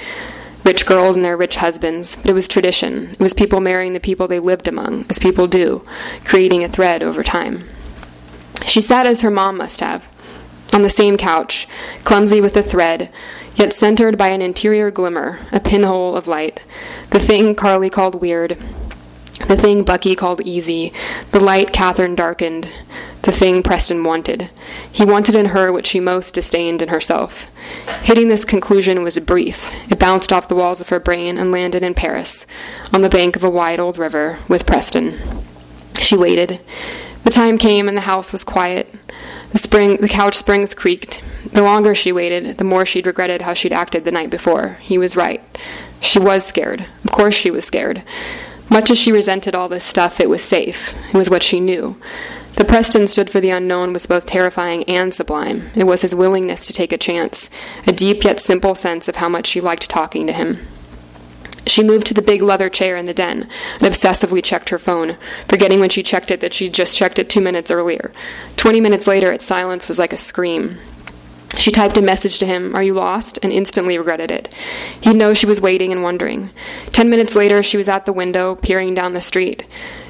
Rich 0.64 0.86
girls 0.86 1.18
and 1.18 1.26
their 1.26 1.36
rich 1.36 1.58
husbands, 1.58 2.16
but 2.16 2.30
it 2.30 2.36
was 2.36 2.48
tradition. 2.48 3.10
It 3.12 3.20
was 3.20 3.34
people 3.34 3.60
marrying 3.60 3.92
the 3.92 4.00
people 4.00 4.30
they 4.30 4.40
lived 4.40 4.70
among, 4.70 5.08
as 5.10 5.20
people 5.20 5.48
do, 5.48 5.86
creating 6.24 6.64
a 6.64 6.70
thread 6.70 7.04
over 7.04 7.22
time. 7.22 7.66
She 8.66 8.80
sat 8.80 9.06
as 9.06 9.20
her 9.20 9.30
mom 9.30 9.58
must 9.58 9.82
have, 9.82 10.06
on 10.74 10.82
the 10.82 10.90
same 10.90 11.18
couch, 11.18 11.68
clumsy 12.04 12.42
with 12.42 12.56
a 12.58 12.64
thread, 12.64 13.10
yet 13.56 13.74
centered 13.74 14.18
by 14.18 14.30
an 14.30 14.42
interior 14.42 14.92
glimmer, 14.92 15.40
a 15.52 15.60
pinhole 15.60 16.16
of 16.16 16.28
light. 16.28 16.62
The 17.12 17.20
thing 17.20 17.56
Karlie 17.56 17.92
called 17.92 18.22
weird, 18.22 18.58
the 19.48 19.58
thing 19.58 19.84
Bucky 19.84 20.16
called 20.16 20.42
easy, 20.42 20.92
the 21.32 21.40
light 21.40 21.72
Catherine 21.72 22.16
darkened, 22.16 22.68
the 23.22 23.32
thing 23.32 23.64
Preston 23.64 24.04
wanted. 24.04 24.50
He 24.92 25.06
wanted 25.06 25.36
in 25.36 25.48
her 25.48 25.72
what 25.72 25.86
she 25.86 26.00
most 26.00 26.34
disdained 26.34 26.82
in 26.82 26.90
herself. 26.90 27.48
Hitting 28.04 28.28
this 28.28 28.46
conclusion 28.46 29.04
was 29.04 29.20
brief. 29.20 29.72
It 29.92 30.00
bounced 30.00 30.32
off 30.32 30.48
the 30.48 30.56
walls 30.56 30.82
of 30.82 30.90
her 30.90 31.00
brain 31.00 31.38
and 31.38 31.52
landed 31.52 31.84
in 31.84 31.94
Paris, 31.94 32.46
on 32.94 33.02
the 33.02 33.10
bank 33.10 33.36
of 33.36 33.44
a 33.44 33.50
wide 33.50 33.80
old 33.80 33.98
river, 33.98 34.40
with 34.48 34.66
Preston. 34.66 35.20
She 36.00 36.16
waited. 36.16 36.60
The 37.24 37.32
time 37.32 37.58
came 37.58 37.88
and 37.88 37.98
the 37.98 38.02
house 38.02 38.32
was 38.32 38.44
quiet. 38.44 38.94
The 39.56 39.60
spring 39.60 39.96
the 40.02 40.10
couch 40.10 40.36
springs 40.36 40.74
creaked. 40.74 41.24
The 41.54 41.64
longer 41.64 41.96
she 41.96 42.12
waited, 42.12 42.58
the 42.58 42.66
more 42.66 42.86
she'd 42.86 43.08
regretted 43.08 43.44
how 43.44 43.54
she'd 43.54 43.72
acted 43.72 44.04
the 44.04 44.12
night 44.12 44.30
before. 44.30 44.78
He 44.82 44.98
was 44.98 45.16
right. 45.16 45.42
She 46.02 46.20
was 46.20 46.46
scared. 46.46 46.86
Of 47.06 47.12
course 47.12 47.36
she 47.36 47.50
was 47.50 47.64
scared. 47.64 48.04
Much 48.70 48.92
as 48.92 49.00
she 49.00 49.14
resented 49.14 49.56
all 49.56 49.70
this 49.70 49.86
stuff, 49.86 50.20
it 50.20 50.30
was 50.30 50.44
safe. 50.44 50.94
It 51.14 51.18
was 51.18 51.30
what 51.30 51.42
she 51.42 51.62
knew. 51.62 51.96
The 52.56 52.66
Preston 52.66 53.08
stood 53.08 53.30
for 53.30 53.40
the 53.40 53.52
unknown 53.52 53.94
was 53.94 54.08
both 54.08 54.26
terrifying 54.26 54.84
and 54.90 55.14
sublime. 55.14 55.70
It 55.74 55.86
was 55.86 56.02
his 56.02 56.14
willingness 56.14 56.68
to 56.68 56.74
take 56.74 56.92
a 56.92 56.98
chance, 56.98 57.50
a 57.88 57.94
deep 57.94 58.26
yet 58.26 58.42
simple 58.42 58.76
sense 58.76 59.08
of 59.08 59.16
how 59.16 59.30
much 59.30 59.48
she 59.48 59.62
liked 59.62 59.90
talking 59.90 60.28
to 60.28 60.34
him. 60.34 60.68
She 61.68 61.84
moved 61.84 62.06
to 62.08 62.14
the 62.14 62.22
big 62.22 62.42
leather 62.42 62.70
chair 62.70 62.96
in 62.96 63.06
the 63.06 63.14
den 63.14 63.50
and 63.80 63.82
obsessively 63.82 64.44
checked 64.44 64.70
her 64.70 64.78
phone, 64.80 65.18
forgetting 65.48 65.80
when 65.80 65.90
she 65.90 66.04
checked 66.04 66.32
it 66.32 66.40
that 66.42 66.54
she'd 66.54 66.74
just 66.74 66.98
checked 66.98 67.18
it 67.20 67.30
two 67.30 67.42
minutes 67.42 67.72
earlier. 67.72 68.12
Twenty 68.56 68.80
minutes 68.80 69.08
later, 69.08 69.32
its 69.32 69.46
silence 69.46 69.88
was 69.88 69.98
like 69.98 70.14
a 70.14 70.18
scream. 70.18 70.78
She 71.58 71.72
typed 71.72 71.98
a 71.98 72.02
message 72.02 72.38
to 72.40 72.46
him, 72.46 72.76
Are 72.76 72.84
you 72.84 72.94
lost? 72.94 73.40
and 73.42 73.52
instantly 73.52 73.98
regretted 73.98 74.30
it. 74.30 74.50
He'd 75.02 75.16
know 75.16 75.34
she 75.34 75.46
was 75.46 75.62
waiting 75.62 75.92
and 75.92 76.04
wondering. 76.04 76.50
Ten 76.92 77.10
minutes 77.10 77.36
later, 77.36 77.64
she 77.64 77.78
was 77.78 77.88
at 77.88 78.06
the 78.06 78.14
window, 78.14 78.56
peering 78.56 78.94
down 78.94 79.14
the 79.14 79.22
street. 79.22 79.66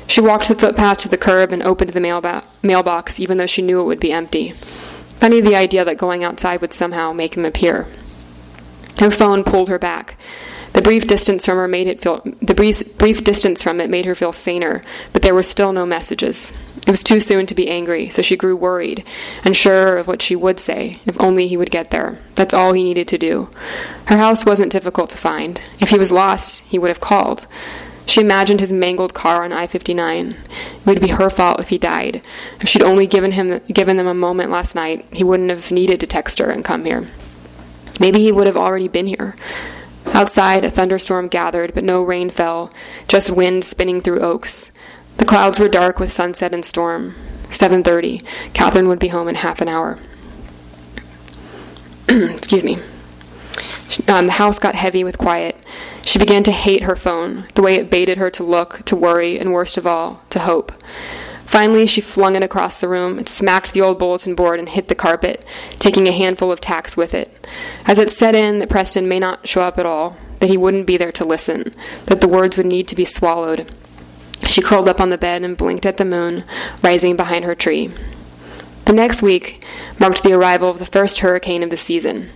She 0.07 0.21
walked 0.21 0.47
the 0.47 0.55
footpath 0.55 1.00
to 1.00 1.09
the 1.09 1.17
curb 1.17 1.51
and 1.51 1.63
opened 1.63 1.91
the 1.91 2.41
mailbox, 2.63 3.19
even 3.19 3.38
though 3.38 3.45
she 3.45 3.62
knew 3.62 3.79
it 3.79 3.85
would 3.85 4.00
be 4.00 4.12
empty. 4.12 4.51
Funny 4.51 5.41
the 5.41 5.55
idea 5.55 5.85
that 5.85 5.97
going 5.97 6.24
outside 6.24 6.62
would 6.62 6.74
somehow 6.74 7.12
make 7.12 7.35
him 7.35 7.45
appear. 7.45 7.88
Her 9.00 9.12
phone 9.12 9.43
pulled 9.43 9.69
her 9.69 9.79
back. 9.79 10.17
The 10.75 10.82
brief 10.82 11.08
distance 11.08 11.46
from 11.46 11.55
her 11.55 11.70
made 11.70 11.88
it 11.88 12.01
feel 12.01 12.22
the 12.42 12.53
brief, 12.53 12.98
brief 12.98 13.24
distance 13.24 13.64
from 13.64 13.79
it 13.79 13.90
made 13.90 14.05
her 14.05 14.14
feel 14.14 14.33
saner, 14.33 14.83
but 15.14 15.22
there 15.22 15.33
were 15.33 15.42
still 15.42 15.72
no 15.72 15.85
messages. 15.85 16.51
It 16.85 16.92
was 16.92 17.01
too 17.01 17.22
soon 17.22 17.46
to 17.46 17.55
be 17.55 17.70
angry, 17.70 18.09
so 18.09 18.22
she 18.22 18.35
grew 18.35 18.57
worried, 18.57 19.05
and 19.46 19.55
sure 19.55 19.96
of 19.96 20.05
what 20.09 20.22
she 20.22 20.35
would 20.35 20.59
say, 20.59 21.00
if 21.05 21.16
only 21.18 21.48
he 21.48 21.55
would 21.55 21.72
get 21.72 21.92
there. 21.92 22.20
That's 22.35 22.53
all 22.53 22.74
he 22.74 22.83
needed 22.83 23.07
to 23.07 23.18
do. 23.18 23.48
Her 24.07 24.18
house 24.18 24.46
wasn't 24.46 24.74
difficult 24.74 25.11
to 25.11 25.18
find. 25.18 25.61
If 25.79 25.92
he 25.92 25.98
was 25.98 26.11
lost, 26.11 26.59
he 26.64 26.77
would 26.77 26.90
have 26.90 27.00
called. 27.00 27.48
She 28.05 28.20
imagined 28.20 28.59
his 28.59 28.74
mangled 28.74 29.14
car 29.14 29.46
on 29.46 29.53
I 29.53 29.68
59. 29.68 30.31
It 30.31 30.38
would 30.85 31.00
be 31.00 31.07
her 31.07 31.29
fault 31.29 31.61
if 31.61 31.70
he 31.70 31.77
died. 31.77 32.22
If 32.59 32.68
she'd 32.68 32.83
only 32.83 33.07
given, 33.07 33.31
him, 33.31 33.61
given 33.72 33.96
them 33.96 34.07
a 34.07 34.14
moment 34.14 34.51
last 34.51 34.75
night, 34.75 35.05
he 35.14 35.24
wouldn't 35.24 35.51
have 35.51 35.72
needed 35.72 36.01
to 36.01 36.05
text 36.05 36.40
her 36.40 36.50
and 36.50 36.66
come 36.66 36.83
here. 36.83 37.07
Maybe 37.98 38.20
he 38.20 38.33
would 38.33 38.46
have 38.46 38.57
already 38.57 38.90
been 38.90 39.07
here. 39.07 39.38
Outside, 40.13 40.63
a 40.63 40.72
thunderstorm 40.72 41.27
gathered, 41.27 41.74
but 41.74 41.83
no 41.83 42.01
rain 42.01 42.29
fell, 42.29 42.72
just 43.07 43.31
wind 43.31 43.63
spinning 43.63 44.01
through 44.01 44.22
oaks. 44.22 44.72
The 45.18 45.25
clouds 45.25 45.59
were 45.59 45.70
dark 45.70 46.00
with 46.00 46.11
sunset 46.11 46.53
and 46.53 46.65
storm. 46.65 47.15
7:30. 47.50 48.24
Catherine 48.53 48.87
would 48.87 49.00
be 49.00 49.09
home 49.09 49.27
in 49.27 49.35
half 49.35 49.61
an 49.61 49.70
hour. 49.70 50.00
Excuse 52.09 52.63
me. 52.63 52.77
Um, 54.07 54.27
the 54.27 54.33
house 54.33 54.59
got 54.59 54.75
heavy 54.75 55.03
with 55.03 55.18
quiet. 55.18 55.57
She 56.03 56.20
began 56.20 56.44
to 56.44 56.51
hate 56.51 56.83
her 56.83 56.96
phone, 56.96 57.46
the 57.55 57.61
way 57.61 57.75
it 57.75 57.89
baited 57.89 58.18
her 58.18 58.29
to 58.31 58.44
look, 58.44 58.83
to 58.85 58.96
worry, 58.96 59.39
and 59.39 59.53
worst 59.53 59.77
of 59.77 59.87
all, 59.87 60.22
to 60.29 60.39
hope. 60.39 60.72
Finally, 61.46 61.86
she 61.88 62.01
flung 62.01 62.36
it 62.36 62.44
across 62.44 62.77
the 62.77 62.88
room. 62.88 63.20
It 63.20 63.29
smacked 63.29 63.74
the 63.74 63.81
old 63.81 64.00
bulletin 64.00 64.36
board 64.36 64.60
and 64.60 64.68
hit 64.68 64.88
the 64.88 64.96
carpet, 64.96 65.46
taking 65.79 66.08
a 66.08 66.12
handful 66.12 66.51
of 66.51 66.60
tacks 66.60 66.98
with 66.98 67.14
it. 67.14 67.48
As 67.86 68.00
it 68.00 68.12
set 68.12 68.36
in 68.36 68.60
that 68.60 68.70
Preston 68.70 69.08
may 69.08 69.20
not 69.20 69.48
show 69.48 69.62
up 69.62 69.77
at 69.77 69.86
all, 69.86 70.18
that 70.40 70.50
he 70.50 70.58
wouldn't 70.58 70.88
be 70.88 70.98
there 70.98 71.12
to 71.14 71.25
listen, 71.25 71.74
that 72.08 72.20
the 72.20 72.27
words 72.27 72.58
would 72.58 72.66
need 72.66 72.88
to 72.90 72.96
be 72.96 73.05
swallowed, 73.05 73.72
she 74.48 74.62
curled 74.62 74.88
up 74.88 75.00
on 75.00 75.10
the 75.10 75.18
bed 75.18 75.44
and 75.44 75.58
blinked 75.58 75.86
at 75.86 75.98
the 75.98 76.05
moon 76.05 76.44
rising 76.81 77.16
behind 77.16 77.46
her 77.46 77.55
tree. 77.55 77.92
The 78.86 78.94
next 78.94 79.22
week 79.22 79.64
marked 80.00 80.24
the 80.24 80.34
arrival 80.34 80.70
of 80.70 80.79
the 80.79 80.86
first 80.86 81.20
hurricane 81.20 81.64
of 81.64 81.70
the 81.70 81.77
season. 81.77 82.29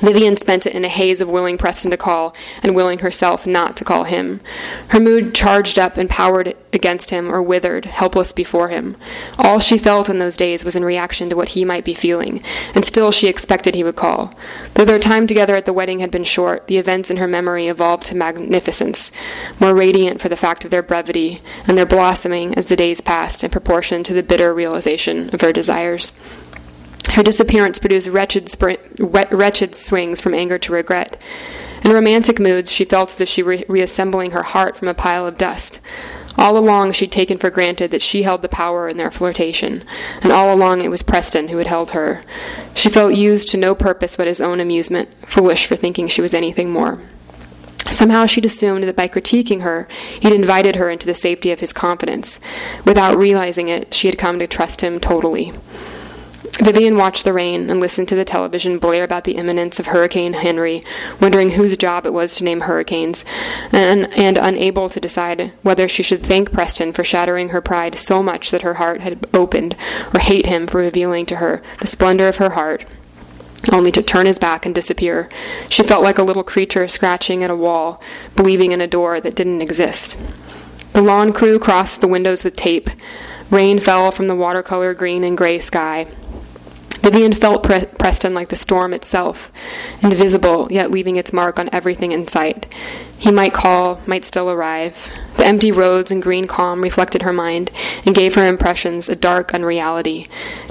Vivienne 0.00 0.36
spent 0.36 0.66
it 0.66 0.74
in 0.74 0.84
a 0.84 0.88
haze 0.88 1.20
of 1.20 1.28
willing 1.28 1.58
Preston 1.58 1.90
to 1.90 1.96
call 1.96 2.34
and 2.62 2.74
willing 2.74 3.00
herself 3.00 3.46
not 3.46 3.76
to 3.76 3.84
call 3.84 4.04
him. 4.04 4.40
Her 4.88 5.00
mood 5.00 5.34
charged 5.34 5.78
up 5.78 5.96
and 5.96 6.08
powered 6.08 6.54
against 6.72 7.10
him 7.10 7.32
or 7.32 7.42
withered, 7.42 7.86
helpless 7.86 8.32
before 8.32 8.68
him. 8.68 8.96
All 9.38 9.58
she 9.58 9.76
felt 9.76 10.08
in 10.08 10.18
those 10.18 10.36
days 10.36 10.64
was 10.64 10.76
in 10.76 10.84
reaction 10.84 11.28
to 11.30 11.36
what 11.36 11.50
he 11.50 11.64
might 11.64 11.84
be 11.84 11.94
feeling, 11.94 12.42
and 12.74 12.84
still 12.84 13.10
she 13.10 13.26
expected 13.26 13.74
he 13.74 13.82
would 13.82 13.96
call. 13.96 14.34
Though 14.74 14.84
their 14.84 14.98
time 14.98 15.26
together 15.26 15.56
at 15.56 15.64
the 15.64 15.72
wedding 15.72 15.98
had 15.98 16.10
been 16.10 16.24
short, 16.24 16.66
the 16.66 16.78
events 16.78 17.10
in 17.10 17.16
her 17.16 17.26
memory 17.26 17.66
evolved 17.66 18.06
to 18.06 18.14
magnificence, 18.14 19.10
more 19.58 19.74
radiant 19.74 20.20
for 20.20 20.28
the 20.28 20.36
fact 20.36 20.64
of 20.64 20.70
their 20.70 20.82
brevity, 20.82 21.40
and 21.66 21.76
their 21.76 21.86
blossoming 21.86 22.54
as 22.54 22.66
the 22.66 22.76
days 22.76 23.00
passed 23.00 23.42
in 23.42 23.50
proportion 23.50 24.04
to 24.04 24.14
the 24.14 24.22
bitter 24.22 24.54
realization 24.54 25.30
of 25.34 25.40
her 25.40 25.52
desires. 25.52 26.12
Her 27.10 27.22
disappearance 27.22 27.78
produced 27.78 28.08
wretched, 28.08 28.50
wretched 28.98 29.74
swings 29.74 30.20
from 30.20 30.34
anger 30.34 30.58
to 30.58 30.72
regret. 30.72 31.16
In 31.84 31.92
romantic 31.92 32.38
moods, 32.38 32.70
she 32.70 32.84
felt 32.84 33.10
as 33.10 33.20
if 33.20 33.28
she 33.28 33.42
were 33.42 33.58
reassembling 33.68 34.32
her 34.32 34.42
heart 34.42 34.76
from 34.76 34.88
a 34.88 34.94
pile 34.94 35.26
of 35.26 35.38
dust. 35.38 35.80
All 36.36 36.56
along, 36.56 36.92
she'd 36.92 37.10
taken 37.10 37.38
for 37.38 37.50
granted 37.50 37.90
that 37.90 38.02
she 38.02 38.22
held 38.22 38.42
the 38.42 38.48
power 38.48 38.88
in 38.88 38.96
their 38.96 39.10
flirtation, 39.10 39.82
and 40.22 40.30
all 40.30 40.54
along 40.54 40.82
it 40.82 40.88
was 40.88 41.02
Preston 41.02 41.48
who 41.48 41.58
had 41.58 41.66
held 41.66 41.90
her. 41.90 42.22
She 42.74 42.88
felt 42.88 43.14
used 43.14 43.48
to 43.48 43.56
no 43.56 43.74
purpose 43.74 44.14
but 44.14 44.28
his 44.28 44.40
own 44.40 44.60
amusement, 44.60 45.08
foolish 45.26 45.66
for 45.66 45.74
thinking 45.74 46.06
she 46.06 46.22
was 46.22 46.34
anything 46.34 46.70
more. 46.70 47.00
Somehow 47.90 48.26
she'd 48.26 48.44
assumed 48.44 48.84
that 48.84 48.94
by 48.94 49.08
critiquing 49.08 49.62
her, 49.62 49.88
he'd 50.20 50.32
invited 50.32 50.76
her 50.76 50.90
into 50.90 51.06
the 51.06 51.14
safety 51.14 51.50
of 51.50 51.60
his 51.60 51.72
confidence. 51.72 52.38
Without 52.84 53.16
realizing 53.16 53.68
it, 53.68 53.92
she 53.92 54.06
had 54.06 54.18
come 54.18 54.38
to 54.38 54.46
trust 54.46 54.80
him 54.80 55.00
totally. 55.00 55.52
Vivienne 56.60 56.96
watched 56.96 57.22
the 57.22 57.32
rain 57.32 57.70
and 57.70 57.78
listened 57.78 58.08
to 58.08 58.16
the 58.16 58.24
television 58.24 58.78
blare 58.78 59.04
about 59.04 59.24
the 59.24 59.36
imminence 59.36 59.78
of 59.78 59.86
Hurricane 59.86 60.32
Henry, 60.32 60.84
wondering 61.20 61.50
whose 61.50 61.76
job 61.76 62.04
it 62.04 62.12
was 62.12 62.34
to 62.36 62.44
name 62.44 62.62
hurricanes, 62.62 63.24
and, 63.72 64.12
and 64.18 64.36
unable 64.36 64.88
to 64.88 64.98
decide 64.98 65.52
whether 65.62 65.86
she 65.86 66.02
should 66.02 66.24
thank 66.24 66.50
Preston 66.50 66.92
for 66.92 67.04
shattering 67.04 67.50
her 67.50 67.60
pride 67.60 67.96
so 67.96 68.24
much 68.24 68.50
that 68.50 68.62
her 68.62 68.74
heart 68.74 69.00
had 69.02 69.24
opened, 69.32 69.76
or 70.12 70.18
hate 70.18 70.46
him 70.46 70.66
for 70.66 70.78
revealing 70.78 71.26
to 71.26 71.36
her 71.36 71.62
the 71.80 71.86
splendor 71.86 72.26
of 72.26 72.38
her 72.38 72.50
heart 72.50 72.84
only 73.72 73.92
to 73.92 74.02
turn 74.02 74.26
his 74.26 74.38
back 74.38 74.64
and 74.64 74.74
disappear. 74.74 75.28
She 75.68 75.82
felt 75.82 76.02
like 76.02 76.18
a 76.18 76.22
little 76.22 76.44
creature 76.44 76.86
scratching 76.88 77.42
at 77.42 77.50
a 77.50 77.56
wall, 77.56 78.00
believing 78.36 78.72
in 78.72 78.80
a 78.80 78.86
door 78.86 79.20
that 79.20 79.34
didn't 79.34 79.62
exist. 79.62 80.16
The 80.92 81.02
lawn 81.02 81.32
crew 81.32 81.58
crossed 81.58 82.00
the 82.00 82.08
windows 82.08 82.44
with 82.44 82.56
tape. 82.56 82.88
Rain 83.50 83.80
fell 83.80 84.10
from 84.10 84.28
the 84.28 84.36
watercolor 84.36 84.94
green 84.94 85.24
and 85.24 85.36
gray 85.36 85.58
sky. 85.58 86.06
Vivienne 87.00 87.32
felt 87.32 87.62
Pre- 87.62 87.86
Preston 87.98 88.34
like 88.34 88.48
the 88.48 88.56
storm 88.56 88.92
itself, 88.92 89.52
invisible, 90.02 90.68
yet 90.70 90.90
leaving 90.90 91.16
its 91.16 91.32
mark 91.32 91.58
on 91.58 91.70
everything 91.72 92.12
in 92.12 92.26
sight. 92.26 92.66
He 93.18 93.30
might 93.30 93.52
call, 93.52 94.00
might 94.06 94.24
still 94.24 94.50
arrive. 94.50 95.10
The 95.36 95.46
empty 95.46 95.72
roads 95.72 96.10
and 96.10 96.22
green 96.22 96.46
calm 96.46 96.82
reflected 96.82 97.22
her 97.22 97.32
mind 97.32 97.70
and 98.04 98.14
gave 98.14 98.34
her 98.34 98.46
impressions 98.46 99.08
a 99.08 99.16
dark 99.16 99.54
unreality. 99.54 100.28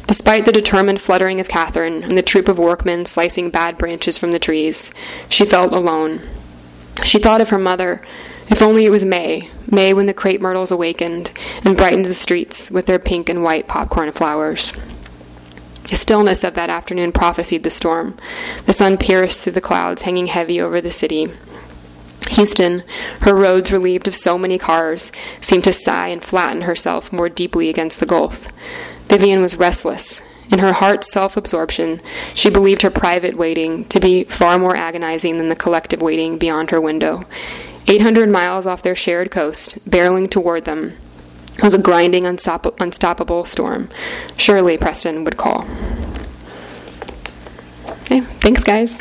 Despite 0.07 0.45
the 0.45 0.51
determined 0.51 1.01
fluttering 1.01 1.39
of 1.39 1.49
Catherine 1.49 2.03
and 2.03 2.17
the 2.17 2.21
troop 2.21 2.47
of 2.47 2.57
workmen 2.57 3.05
slicing 3.05 3.49
bad 3.49 3.77
branches 3.77 4.17
from 4.17 4.31
the 4.31 4.39
trees, 4.39 4.91
she 5.27 5.45
felt 5.45 5.73
alone. 5.73 6.21
She 7.03 7.19
thought 7.19 7.41
of 7.41 7.49
her 7.49 7.59
mother. 7.59 8.01
If 8.49 8.61
only 8.61 8.85
it 8.85 8.91
was 8.91 9.03
May, 9.03 9.49
May 9.69 9.93
when 9.93 10.05
the 10.05 10.13
crepe 10.13 10.39
myrtles 10.39 10.71
awakened 10.71 11.31
and 11.65 11.75
brightened 11.75 12.05
the 12.05 12.13
streets 12.13 12.71
with 12.71 12.85
their 12.85 12.99
pink 12.99 13.27
and 13.27 13.43
white 13.43 13.67
popcorn 13.67 14.13
flowers. 14.13 14.71
The 15.89 15.95
stillness 15.95 16.43
of 16.43 16.53
that 16.55 16.69
afternoon 16.69 17.13
prophesied 17.13 17.63
the 17.63 17.69
storm. 17.69 18.17
The 18.65 18.73
sun 18.73 18.97
pierced 18.97 19.43
through 19.43 19.53
the 19.53 19.61
clouds 19.61 20.01
hanging 20.01 20.27
heavy 20.27 20.59
over 20.59 20.81
the 20.81 20.91
city. 20.91 21.31
Houston, 22.31 22.83
her 23.21 23.33
roads 23.33 23.71
relieved 23.71 24.07
of 24.07 24.15
so 24.15 24.37
many 24.37 24.57
cars, 24.57 25.13
seemed 25.39 25.63
to 25.63 25.71
sigh 25.71 26.09
and 26.09 26.23
flatten 26.23 26.63
herself 26.63 27.13
more 27.13 27.29
deeply 27.29 27.69
against 27.69 27.99
the 28.01 28.05
gulf. 28.05 28.49
Vivienne 29.07 29.41
was 29.41 29.55
restless. 29.55 30.21
In 30.51 30.59
her 30.59 30.73
heart's 30.73 31.11
self 31.11 31.37
absorption, 31.37 32.01
she 32.33 32.49
believed 32.49 32.81
her 32.81 32.89
private 32.89 33.37
waiting 33.37 33.85
to 33.85 33.99
be 33.99 34.25
far 34.25 34.59
more 34.59 34.75
agonizing 34.75 35.37
than 35.37 35.49
the 35.49 35.55
collective 35.55 36.01
waiting 36.01 36.37
beyond 36.37 36.71
her 36.71 36.81
window. 36.81 37.25
800 37.87 38.29
miles 38.29 38.65
off 38.65 38.83
their 38.83 38.95
shared 38.95 39.31
coast, 39.31 39.89
barreling 39.89 40.29
toward 40.29 40.65
them, 40.65 40.97
was 41.63 41.73
a 41.73 41.81
grinding, 41.81 42.23
unstop- 42.23 42.79
unstoppable 42.79 43.45
storm. 43.45 43.89
Surely 44.37 44.77
Preston 44.77 45.23
would 45.23 45.37
call. 45.37 45.65
Okay, 48.03 48.21
thanks, 48.21 48.63
guys. 48.63 48.97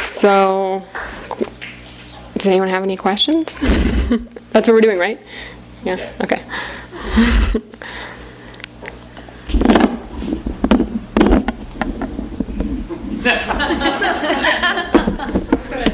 So, 0.00 0.82
does 2.34 2.46
anyone 2.46 2.68
have 2.68 2.82
any 2.82 2.96
questions? 2.96 3.56
That's 4.50 4.66
what 4.66 4.74
we're 4.74 4.80
doing, 4.80 4.98
right? 4.98 5.20
Yeah, 5.84 6.12
okay. 6.20 6.42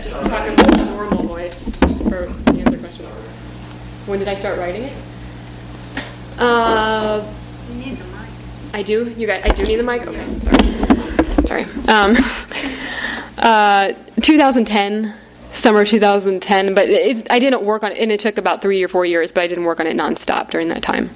just 0.02 0.24
talk 0.24 0.46
in 0.46 0.80
a 0.80 0.84
normal 0.86 1.22
voice 1.24 1.68
for 2.08 2.26
answer 2.48 2.78
questions. 2.78 3.08
When 4.14 4.20
did 4.20 4.28
I 4.28 4.36
start 4.36 4.60
writing 4.60 4.84
it? 4.84 4.92
Uh, 6.38 7.28
You 7.68 7.74
need 7.74 7.96
the 7.98 8.04
mic. 8.16 8.28
I 8.72 8.80
do. 8.84 9.12
You 9.18 9.26
guys, 9.26 9.42
I 9.44 9.48
do 9.48 9.64
need 9.64 9.74
the 9.74 9.82
mic. 9.82 10.06
Okay, 10.06 10.24
sorry. 10.38 11.64
Sorry. 11.64 11.64
Um, 11.88 12.14
uh, 13.38 13.92
2010, 14.22 15.12
summer 15.54 15.84
2010. 15.84 16.74
But 16.74 16.88
it's 16.88 17.24
I 17.28 17.40
didn't 17.40 17.62
work 17.62 17.82
on 17.82 17.90
it, 17.90 17.98
and 17.98 18.12
it 18.12 18.20
took 18.20 18.38
about 18.38 18.62
three 18.62 18.84
or 18.84 18.88
four 18.88 19.04
years. 19.04 19.32
But 19.32 19.42
I 19.42 19.48
didn't 19.48 19.64
work 19.64 19.80
on 19.80 19.88
it 19.88 19.96
nonstop 19.96 20.48
during 20.50 20.68
that 20.68 20.84
time. 20.84 21.10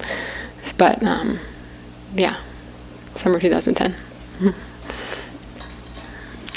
But 0.77 1.01
um, 1.01 1.39
yeah, 2.13 2.35
summer 3.15 3.39
2010. 3.39 3.95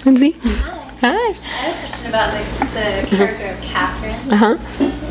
Lindsay. 0.04 0.32
Hi. 0.42 0.88
Hi. 1.02 1.08
I 1.08 1.30
have 1.30 1.76
a 1.76 1.78
question 1.78 2.08
about 2.08 2.32
the, 2.32 3.08
the 3.08 3.16
character 3.16 3.46
of 3.46 3.60
Catherine. 3.60 4.32
Uh 4.32 4.56
huh. 4.56 5.01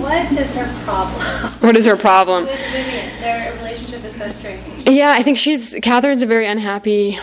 What 0.00 0.32
is 0.32 0.54
her 0.54 0.84
problem 0.84 1.20
What 1.60 1.76
is 1.76 1.86
her 1.86 1.96
problem? 1.96 2.44
with 2.44 2.58
Vivienne? 2.72 3.20
Their 3.20 3.52
relationship 3.56 4.04
is 4.04 4.16
so 4.16 4.28
strange. 4.30 4.88
Yeah, 4.88 5.12
I 5.16 5.22
think 5.22 5.38
she's 5.38 5.74
Catherine's 5.82 6.22
a 6.22 6.26
very 6.26 6.46
unhappy 6.46 7.18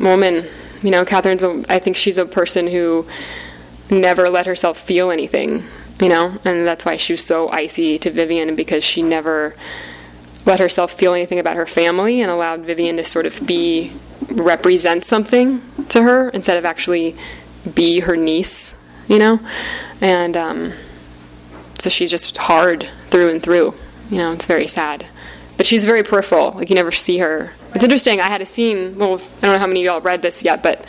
woman. 0.00 0.44
You 0.82 0.90
know, 0.90 1.04
Catherine's 1.04 1.42
a, 1.42 1.64
I 1.68 1.78
think 1.78 1.96
she's 1.96 2.18
a 2.18 2.24
person 2.24 2.66
who 2.66 3.06
never 3.90 4.28
let 4.30 4.46
herself 4.46 4.78
feel 4.80 5.10
anything. 5.10 5.64
You 6.00 6.08
know, 6.08 6.38
and 6.46 6.66
that's 6.66 6.86
why 6.86 6.96
she 6.96 7.12
was 7.12 7.22
so 7.24 7.50
icy 7.50 7.98
to 7.98 8.10
Vivienne 8.10 8.56
because 8.56 8.82
she 8.82 9.02
never 9.02 9.54
let 10.46 10.58
herself 10.58 10.92
feel 10.92 11.12
anything 11.12 11.38
about 11.38 11.56
her 11.56 11.66
family 11.66 12.22
and 12.22 12.30
allowed 12.30 12.60
Vivienne 12.60 12.96
to 12.96 13.04
sort 13.04 13.26
of 13.26 13.46
be 13.46 13.92
represent 14.32 15.04
something 15.04 15.60
to 15.90 16.02
her 16.02 16.30
instead 16.30 16.56
of 16.56 16.64
actually 16.64 17.14
be 17.74 18.00
her 18.00 18.16
niece. 18.16 18.72
You 19.08 19.18
know, 19.18 19.40
and 20.00 20.36
um, 20.36 20.72
so 21.80 21.90
she's 21.90 22.10
just 22.10 22.36
hard 22.36 22.88
through 23.08 23.30
and 23.30 23.42
through. 23.42 23.74
You 24.10 24.18
know, 24.18 24.32
it's 24.32 24.46
very 24.46 24.66
sad. 24.66 25.06
But 25.56 25.66
she's 25.66 25.84
very 25.84 26.02
peripheral. 26.02 26.52
Like 26.52 26.70
you 26.70 26.74
never 26.74 26.90
see 26.90 27.18
her. 27.18 27.52
It's 27.74 27.84
interesting. 27.84 28.20
I 28.20 28.28
had 28.28 28.40
a 28.40 28.46
scene. 28.46 28.98
Well, 28.98 29.16
I 29.16 29.18
don't 29.42 29.52
know 29.52 29.58
how 29.58 29.66
many 29.66 29.80
of 29.80 29.92
y'all 29.92 30.00
read 30.00 30.22
this 30.22 30.42
yet, 30.42 30.62
but 30.62 30.84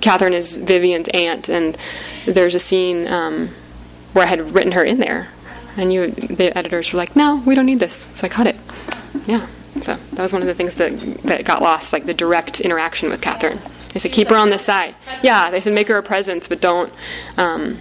Catherine 0.00 0.32
is 0.32 0.58
Vivienne's 0.58 1.08
aunt, 1.10 1.48
and 1.48 1.76
there's 2.24 2.54
a 2.54 2.58
scene 2.58 3.06
um, 3.08 3.48
where 4.12 4.24
I 4.24 4.28
had 4.28 4.54
written 4.54 4.72
her 4.72 4.82
in 4.82 4.98
there, 4.98 5.28
and 5.76 5.92
you, 5.92 6.10
the 6.10 6.56
editors 6.56 6.92
were 6.92 6.96
like, 6.96 7.14
"No, 7.14 7.42
we 7.46 7.54
don't 7.54 7.66
need 7.66 7.78
this," 7.78 8.08
so 8.14 8.26
I 8.26 8.28
cut 8.28 8.46
it. 8.46 8.56
Yeah. 9.26 9.46
So 9.80 9.94
that 9.94 10.22
was 10.22 10.32
one 10.32 10.42
of 10.42 10.48
the 10.48 10.54
things 10.54 10.76
that 10.76 10.98
that 11.24 11.44
got 11.44 11.62
lost, 11.62 11.92
like 11.92 12.06
the 12.06 12.14
direct 12.14 12.60
interaction 12.60 13.10
with 13.10 13.20
Catherine. 13.20 13.60
They 13.92 14.00
said 14.00 14.12
keep 14.12 14.28
her 14.28 14.36
on 14.36 14.50
the 14.50 14.58
side. 14.58 14.94
Yeah, 15.22 15.50
they 15.50 15.60
said 15.60 15.72
make 15.72 15.88
her 15.88 15.98
a 15.98 16.02
presence, 16.02 16.48
but 16.48 16.60
don't 16.60 16.92
um, 17.36 17.78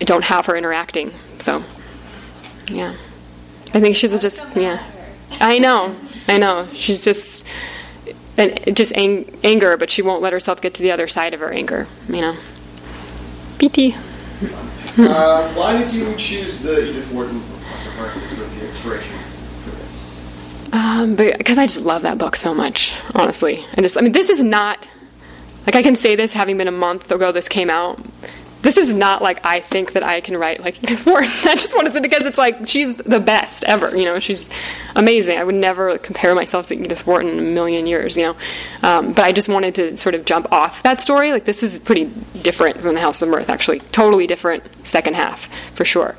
don't 0.00 0.24
have 0.24 0.46
her 0.46 0.56
interacting. 0.56 1.12
So 1.44 1.62
yeah, 2.68 2.94
I 3.74 3.80
think 3.80 3.96
she's 3.96 4.18
just 4.18 4.42
yeah. 4.56 4.82
I 5.32 5.58
know, 5.58 5.94
I 6.26 6.38
know. 6.38 6.66
She's 6.72 7.04
just 7.04 7.46
and 8.38 8.74
just 8.74 8.96
ang- 8.96 9.30
anger, 9.44 9.76
but 9.76 9.90
she 9.90 10.00
won't 10.00 10.22
let 10.22 10.32
herself 10.32 10.62
get 10.62 10.72
to 10.74 10.82
the 10.82 10.90
other 10.90 11.06
side 11.06 11.34
of 11.34 11.40
her 11.40 11.52
anger. 11.52 11.86
You 12.08 12.22
know. 12.22 12.36
PT. 13.58 13.94
Uh, 14.96 15.52
why 15.52 15.76
did 15.76 15.92
you 15.92 16.16
choose 16.16 16.62
the 16.62 16.88
Edith 16.88 17.12
Wharton 17.12 17.38
book 17.40 17.60
as 17.74 17.82
sort 17.94 18.16
of 18.16 18.22
sort 18.26 18.46
of 18.46 18.56
your 18.56 18.66
inspiration 18.68 19.18
for 19.64 19.70
this? 19.70 20.72
Um, 20.72 21.14
because 21.14 21.58
I 21.58 21.66
just 21.66 21.84
love 21.84 22.02
that 22.02 22.16
book 22.16 22.36
so 22.36 22.54
much, 22.54 22.94
honestly. 23.14 23.64
I 23.76 23.82
just, 23.82 23.98
I 23.98 24.00
mean, 24.00 24.12
this 24.12 24.30
is 24.30 24.42
not 24.42 24.78
like 25.66 25.76
I 25.76 25.82
can 25.82 25.94
say 25.94 26.16
this 26.16 26.32
having 26.32 26.56
been 26.56 26.68
a 26.68 26.72
month 26.72 27.10
ago 27.10 27.32
this 27.32 27.48
came 27.48 27.68
out. 27.68 28.00
This 28.64 28.78
is 28.78 28.94
not 28.94 29.20
like 29.20 29.44
I 29.44 29.60
think 29.60 29.92
that 29.92 30.02
I 30.02 30.22
can 30.22 30.38
write 30.38 30.60
like 30.60 30.76
Wharton. 31.06 31.30
I 31.44 31.54
just 31.54 31.76
wanted 31.76 31.92
to 31.92 32.00
because 32.00 32.24
it's 32.24 32.38
like 32.38 32.66
she's 32.66 32.94
the 32.94 33.20
best 33.20 33.62
ever. 33.64 33.94
You 33.94 34.06
know, 34.06 34.18
she's 34.18 34.48
amazing. 34.96 35.38
I 35.38 35.44
would 35.44 35.54
never 35.54 35.98
compare 35.98 36.34
myself 36.34 36.68
to 36.68 36.74
Edith 36.74 37.06
Wharton 37.06 37.28
in 37.28 37.38
a 37.38 37.42
million 37.42 37.86
years. 37.86 38.16
You 38.16 38.22
know, 38.22 38.36
um, 38.82 39.12
but 39.12 39.22
I 39.26 39.32
just 39.32 39.50
wanted 39.50 39.74
to 39.74 39.98
sort 39.98 40.14
of 40.14 40.24
jump 40.24 40.50
off 40.50 40.82
that 40.82 41.02
story. 41.02 41.30
Like 41.30 41.44
this 41.44 41.62
is 41.62 41.78
pretty 41.78 42.10
different 42.40 42.78
from 42.78 42.94
the 42.94 43.02
House 43.02 43.20
of 43.20 43.28
Mirth. 43.28 43.50
Actually, 43.50 43.80
totally 43.80 44.26
different 44.26 44.64
second 44.84 45.14
half 45.14 45.44
for 45.74 45.84
sure. 45.84 46.16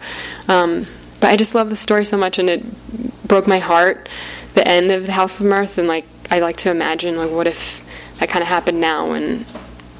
Um, 0.47 0.86
but 1.19 1.31
I 1.31 1.38
just 1.38 1.55
love 1.55 1.71
the 1.71 1.75
story 1.75 2.05
so 2.05 2.15
much, 2.15 2.38
and 2.38 2.47
it 2.47 3.27
broke 3.27 3.47
my 3.47 3.58
heart. 3.58 4.08
The 4.53 4.67
end 4.67 4.91
of 4.91 5.08
the 5.08 5.13
House 5.13 5.39
of 5.39 5.47
Mirth, 5.47 5.79
and 5.79 5.88
like 5.88 6.05
I 6.29 6.41
like 6.41 6.58
to 6.58 6.69
imagine 6.69 7.17
like 7.17 7.31
what 7.31 7.47
if 7.47 7.84
that 8.19 8.29
kind 8.29 8.43
of 8.43 8.49
happened 8.49 8.79
now, 8.79 9.13
and 9.13 9.47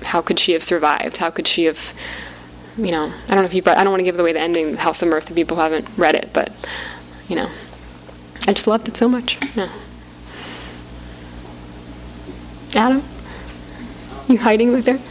how 0.04 0.22
could 0.22 0.38
she 0.38 0.52
have 0.52 0.62
survived? 0.64 1.18
How 1.18 1.32
could 1.32 1.48
she 1.48 1.64
have 1.64 1.92
you 2.78 2.92
know, 2.92 3.06
I 3.06 3.28
don't 3.30 3.38
know 3.38 3.46
if 3.46 3.54
you, 3.54 3.62
I 3.66 3.84
don't 3.84 3.92
want 3.92 4.02
to 4.02 4.04
give 4.04 4.20
away 4.20 4.34
the 4.34 4.40
ending 4.40 4.74
of 4.74 4.80
House 4.80 5.02
of 5.02 5.08
Mirth 5.08 5.30
if 5.30 5.36
people 5.36 5.56
who 5.56 5.64
haven't 5.64 5.88
read 5.98 6.16
it, 6.16 6.32
but, 6.34 6.52
you 7.30 7.36
know, 7.36 7.50
I 8.48 8.54
just 8.54 8.68
loved 8.68 8.88
it 8.88 8.98
so 8.98 9.08
much. 9.08 9.38
Yeah. 9.56 9.70
Adam? 12.76 13.02
You 14.28 14.38
hiding 14.38 14.74
back 14.74 14.84
there? 14.84 14.96
Um, 14.96 15.02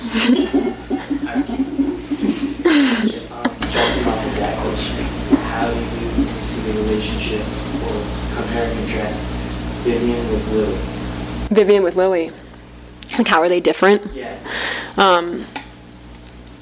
jumping 3.71 4.35
that 4.41 4.59
question, 4.61 5.05
how 5.49 5.71
do 5.71 5.79
you 5.79 6.27
see 6.41 6.61
the 6.71 6.79
relationship 6.83 7.41
or 7.85 7.97
compare 8.37 8.69
and 8.69 8.79
contrast 8.81 9.19
Vivienne 9.85 10.31
with 10.31 10.53
Lily? 10.53 10.79
Vivienne 11.55 11.83
with 11.83 11.97
Lily. 11.97 12.31
Like, 13.17 13.29
how 13.29 13.41
are 13.41 13.49
they 13.49 13.61
different? 13.61 14.13
Yeah. 14.13 14.37
Um, 14.97 15.47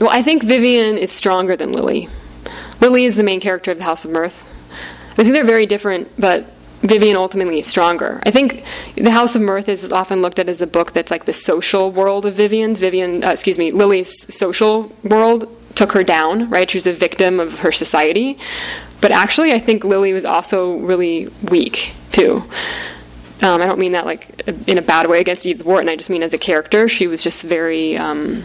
well, 0.02 0.10
I 0.10 0.20
think 0.20 0.42
Vivienne 0.42 0.98
is 0.98 1.12
stronger 1.12 1.54
than 1.54 1.70
Lily. 1.70 2.08
Lily 2.80 3.04
is 3.04 3.14
the 3.14 3.22
main 3.22 3.38
character 3.38 3.70
of 3.70 3.78
the 3.78 3.84
House 3.84 4.04
of 4.04 4.10
Mirth. 4.10 4.42
I 5.12 5.22
think 5.22 5.28
they're 5.28 5.44
very 5.44 5.64
different, 5.64 6.10
but 6.18 6.44
Vivienne 6.80 7.14
ultimately 7.14 7.60
is 7.60 7.68
stronger. 7.68 8.20
I 8.26 8.32
think 8.32 8.64
the 8.96 9.12
House 9.12 9.36
of 9.36 9.42
Mirth 9.42 9.68
is 9.68 9.92
often 9.92 10.20
looked 10.20 10.40
at 10.40 10.48
as 10.48 10.60
a 10.60 10.66
book 10.66 10.92
that's 10.92 11.12
like 11.12 11.24
the 11.26 11.32
social 11.32 11.92
world 11.92 12.26
of 12.26 12.34
Vivienne's. 12.34 12.80
Vivienne, 12.80 13.22
uh, 13.22 13.30
excuse 13.30 13.60
me, 13.60 13.70
Lily's 13.70 14.34
social 14.34 14.90
world 15.04 15.46
took 15.76 15.92
her 15.92 16.02
down, 16.02 16.50
right? 16.50 16.68
She 16.68 16.78
was 16.78 16.88
a 16.88 16.92
victim 16.92 17.38
of 17.38 17.60
her 17.60 17.70
society. 17.70 18.40
But 19.00 19.12
actually, 19.12 19.52
I 19.52 19.60
think 19.60 19.84
Lily 19.84 20.12
was 20.12 20.24
also 20.24 20.78
really 20.78 21.28
weak, 21.48 21.92
too. 22.10 22.42
Um, 23.40 23.62
I 23.62 23.66
don't 23.66 23.78
mean 23.78 23.92
that 23.92 24.04
like 24.04 24.48
in 24.66 24.78
a 24.78 24.82
bad 24.82 25.08
way 25.08 25.20
against 25.20 25.46
Edith 25.46 25.64
Wharton. 25.64 25.88
I 25.88 25.94
just 25.94 26.10
mean 26.10 26.24
as 26.24 26.34
a 26.34 26.38
character, 26.38 26.88
she 26.88 27.06
was 27.06 27.22
just 27.22 27.44
very. 27.44 27.96
Um, 27.96 28.42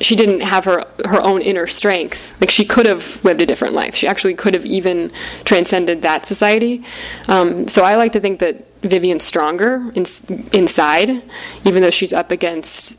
she 0.00 0.14
didn't 0.14 0.40
have 0.40 0.64
her 0.64 0.86
her 1.04 1.20
own 1.20 1.40
inner 1.40 1.66
strength. 1.66 2.34
Like 2.40 2.50
she 2.50 2.64
could 2.64 2.86
have 2.86 3.24
lived 3.24 3.40
a 3.40 3.46
different 3.46 3.74
life. 3.74 3.94
She 3.94 4.06
actually 4.06 4.34
could 4.34 4.54
have 4.54 4.66
even 4.66 5.10
transcended 5.44 6.02
that 6.02 6.26
society. 6.26 6.84
Um, 7.28 7.68
so 7.68 7.82
I 7.82 7.94
like 7.94 8.12
to 8.12 8.20
think 8.20 8.40
that 8.40 8.64
Vivienne's 8.82 9.24
stronger 9.24 9.90
in, 9.94 10.04
inside, 10.52 11.22
even 11.64 11.82
though 11.82 11.90
she's 11.90 12.12
up 12.12 12.30
against 12.30 12.98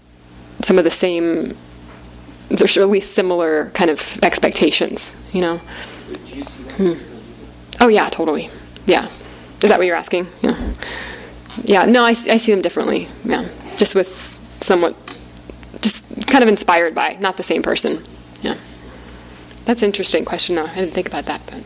some 0.64 0.78
of 0.78 0.84
the 0.84 0.92
same, 0.92 1.56
there's 2.50 2.78
at 2.78 2.90
least 2.90 3.14
similar 3.14 3.70
kind 3.72 3.92
of 3.92 4.20
expectations. 4.24 5.16
You 5.34 5.42
know. 5.42 5.58
Hmm. 6.78 6.94
Oh 7.80 7.88
yeah, 7.88 8.10
totally. 8.10 8.50
Yeah. 8.86 9.08
Is 9.62 9.70
that 9.70 9.78
what 9.78 9.88
you're 9.88 9.96
asking? 9.96 10.28
Yeah. 10.42 10.74
Yeah. 11.64 11.86
No, 11.86 12.04
I, 12.04 12.10
I 12.10 12.38
see 12.38 12.52
them 12.52 12.62
differently. 12.62 13.08
Yeah. 13.24 13.48
Just 13.78 13.96
with 13.96 14.10
somewhat, 14.62 14.96
just 15.82 16.04
kind 16.28 16.44
of 16.44 16.50
inspired 16.50 16.94
by, 16.96 17.18
not 17.20 17.38
the 17.38 17.44
same 17.44 17.62
person. 17.62 18.04
Yeah. 18.42 18.56
That's 19.66 19.82
an 19.82 19.88
interesting 19.88 20.26
question. 20.26 20.56
though. 20.56 20.66
I 20.66 20.76
didn't 20.76 20.94
think 20.94 21.08
about 21.08 21.26
that, 21.26 21.42
but. 21.46 21.64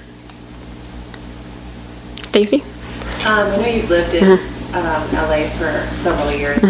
Stacy. 2.30 2.62
Um, 3.26 3.50
I 3.52 3.58
know 3.58 3.68
you've 3.68 3.90
lived 3.90 4.14
in 4.14 4.24
Mm-hmm. 4.24 4.76
um, 4.78 5.30
LA 5.30 5.48
for 5.58 5.94
several 5.96 6.32
years. 6.34 6.62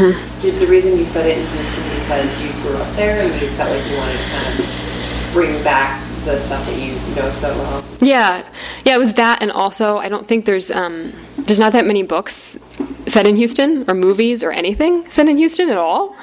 Did 0.41 0.59
the 0.59 0.65
reason 0.65 0.97
you 0.97 1.05
said 1.05 1.27
it 1.27 1.37
in 1.37 1.45
Houston 1.45 1.83
because 1.99 2.41
you 2.41 2.51
grew 2.63 2.75
up 2.75 2.95
there 2.95 3.21
and 3.23 3.41
you 3.41 3.47
felt 3.49 3.69
like 3.69 3.85
you 3.91 3.97
wanted 3.97 4.17
to 4.17 4.23
kind 4.31 4.59
of 4.59 5.29
bring 5.33 5.63
back 5.63 6.01
the 6.25 6.37
stuff 6.39 6.65
that 6.65 6.77
you 6.79 6.93
know 7.15 7.29
so 7.29 7.49
well? 7.55 7.85
Yeah, 8.01 8.43
yeah, 8.85 8.95
it 8.95 8.97
was 8.97 9.13
that, 9.15 9.43
and 9.43 9.51
also 9.51 9.97
I 9.97 10.09
don't 10.09 10.27
think 10.27 10.45
there's 10.45 10.71
um, 10.71 11.13
there's 11.37 11.59
not 11.59 11.73
that 11.73 11.85
many 11.85 12.01
books 12.01 12.57
set 13.05 13.27
in 13.27 13.35
Houston 13.35 13.85
or 13.87 13.93
movies 13.93 14.43
or 14.43 14.51
anything 14.51 15.09
set 15.11 15.27
in 15.27 15.37
Houston 15.37 15.69
at 15.69 15.77
all. 15.77 16.15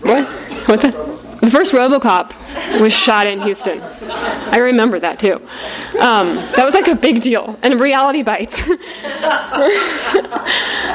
What? 0.00 0.26
What's 0.66 0.82
that? 0.82 0.94
The 1.40 1.50
first 1.50 1.72
RoboCop 1.72 2.80
was 2.80 2.92
shot 2.92 3.26
in 3.26 3.40
Houston. 3.42 3.80
I 3.80 4.58
remember 4.58 4.98
that 5.00 5.18
too. 5.18 5.34
Um, 6.00 6.36
that 6.56 6.64
was 6.64 6.74
like 6.74 6.88
a 6.88 6.94
big 6.94 7.20
deal, 7.20 7.58
and 7.62 7.78
Reality 7.78 8.22
Bites. 8.22 8.62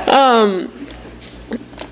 um, 0.07 0.71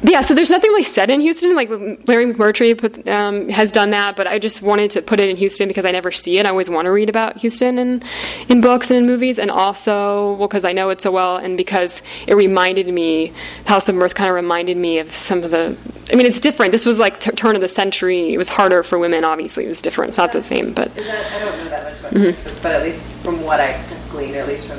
yeah, 0.04 0.22
so 0.22 0.36
there's 0.36 0.50
nothing 0.52 0.70
really 0.70 0.84
said 0.84 1.10
in 1.10 1.22
Houston. 1.22 1.56
Like 1.56 1.70
Larry 1.70 2.32
McMurtry 2.32 2.78
put, 2.78 3.08
um, 3.08 3.50
has 3.50 3.72
done 3.72 3.90
that, 3.92 4.16
but 4.16 4.28
I 4.28 4.38
just 4.38 4.62
wanted 4.62 4.92
to 4.92 5.02
put 5.02 5.20
it 5.20 5.30
in 5.30 5.36
Houston 5.38 5.68
because 5.68 5.86
I 5.86 5.92
never 5.92 6.12
see 6.12 6.38
it. 6.38 6.46
I 6.46 6.50
always 6.50 6.70
want 6.70 6.86
to 6.86 6.92
read 6.92 7.10
about 7.10 7.38
Houston 7.38 7.80
in, 7.80 8.04
in 8.48 8.62
books 8.62 8.92
and 8.92 9.00
in 9.00 9.06
movies, 9.06 9.40
and 9.40 9.50
also 9.50 10.34
well 10.34 10.48
because 10.48 10.66
I 10.66 10.74
know 10.74 10.90
it 10.90 11.02
so 11.02 11.12
well, 11.12 11.38
and 11.38 11.58
because 11.58 12.02
it 12.28 12.36
reminded 12.36 12.88
me, 12.94 13.34
House 13.66 13.90
of 13.90 13.96
Mirth 13.96 14.16
kind 14.16 14.30
of 14.30 14.36
reminded 14.36 14.78
me 14.78 15.00
of 15.00 15.12
some 15.12 15.44
of 15.44 15.52
the. 15.52 15.78
I 16.12 16.16
mean, 16.16 16.26
it's 16.26 16.40
different. 16.40 16.72
This 16.72 16.86
was 16.86 17.00
like 17.00 17.20
t- 17.20 17.32
turn 17.32 17.56
of 17.56 17.62
the 17.62 17.68
century. 17.68 18.34
It 18.34 18.38
was 18.38 18.50
harder 18.50 18.84
for 18.84 18.98
women. 18.98 19.24
Obviously, 19.24 19.66
it 19.66 19.68
was 19.68 19.82
different. 19.82 20.10
It's 20.10 20.18
not 20.18 20.32
the 20.32 20.44
same, 20.44 20.74
but 20.74 20.94
that, 20.96 21.34
I 21.34 21.40
don't 21.40 21.58
know 21.58 21.70
that 21.70 21.84
much 21.84 22.00
about 22.00 22.08
Mm-hmm. 22.08 22.24
Texas, 22.32 22.64
but 22.64 22.72
at 22.72 22.84
least 22.84 23.12
from 23.18 23.44
what 23.44 23.60
I 23.60 23.84
gleaned, 24.10 24.36
at 24.36 24.48
least 24.48 24.68
from 24.68 24.78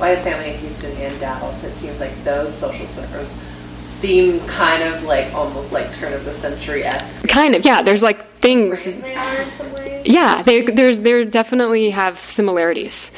my 0.00 0.14
family 0.14 0.52
in 0.54 0.58
Houston 0.60 0.92
and 0.98 1.18
Dallas, 1.18 1.64
it 1.64 1.72
seems 1.72 2.00
like 2.00 2.14
those 2.22 2.56
social 2.56 2.86
circles 2.86 3.42
seem 3.78 4.40
kind 4.46 4.82
of 4.82 5.04
like 5.04 5.32
almost 5.32 5.72
like 5.72 5.94
turn 5.94 6.12
of 6.12 6.24
the 6.24 6.32
century 6.32 6.82
esque. 6.82 7.26
kind 7.28 7.54
of 7.54 7.64
yeah. 7.64 7.80
There's 7.82 8.02
like 8.02 8.26
things. 8.40 8.84
They 8.84 9.14
are 9.14 9.42
in. 9.42 10.02
Yeah, 10.04 10.42
they 10.42 10.62
there's 10.62 10.98
definitely 11.30 11.90
have 11.90 12.18
similarities, 12.18 13.12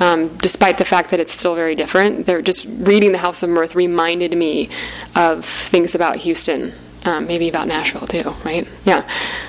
um, 0.00 0.36
despite 0.38 0.78
the 0.78 0.84
fact 0.84 1.10
that 1.10 1.20
it's 1.20 1.32
still 1.32 1.54
very 1.54 1.74
different. 1.74 2.26
They're 2.26 2.42
just 2.42 2.64
reading 2.66 3.12
the 3.12 3.18
House 3.18 3.42
of 3.42 3.50
Mirth 3.50 3.74
reminded 3.74 4.36
me 4.36 4.70
of 5.16 5.44
things 5.44 5.94
about 5.94 6.16
Houston, 6.16 6.72
um, 7.04 7.26
maybe 7.26 7.48
about 7.48 7.66
Nashville 7.66 8.06
too, 8.06 8.34
right? 8.44 8.68
Yeah. 8.84 9.08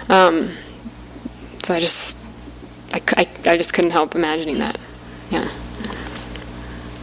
Um, 0.09 0.51
so 1.63 1.73
I 1.73 1.79
just 1.79 2.17
I 2.93 3.27
I 3.45 3.57
just 3.57 3.73
couldn't 3.73 3.91
help 3.91 4.15
imagining 4.15 4.59
that. 4.59 4.79
Yeah. 5.29 5.47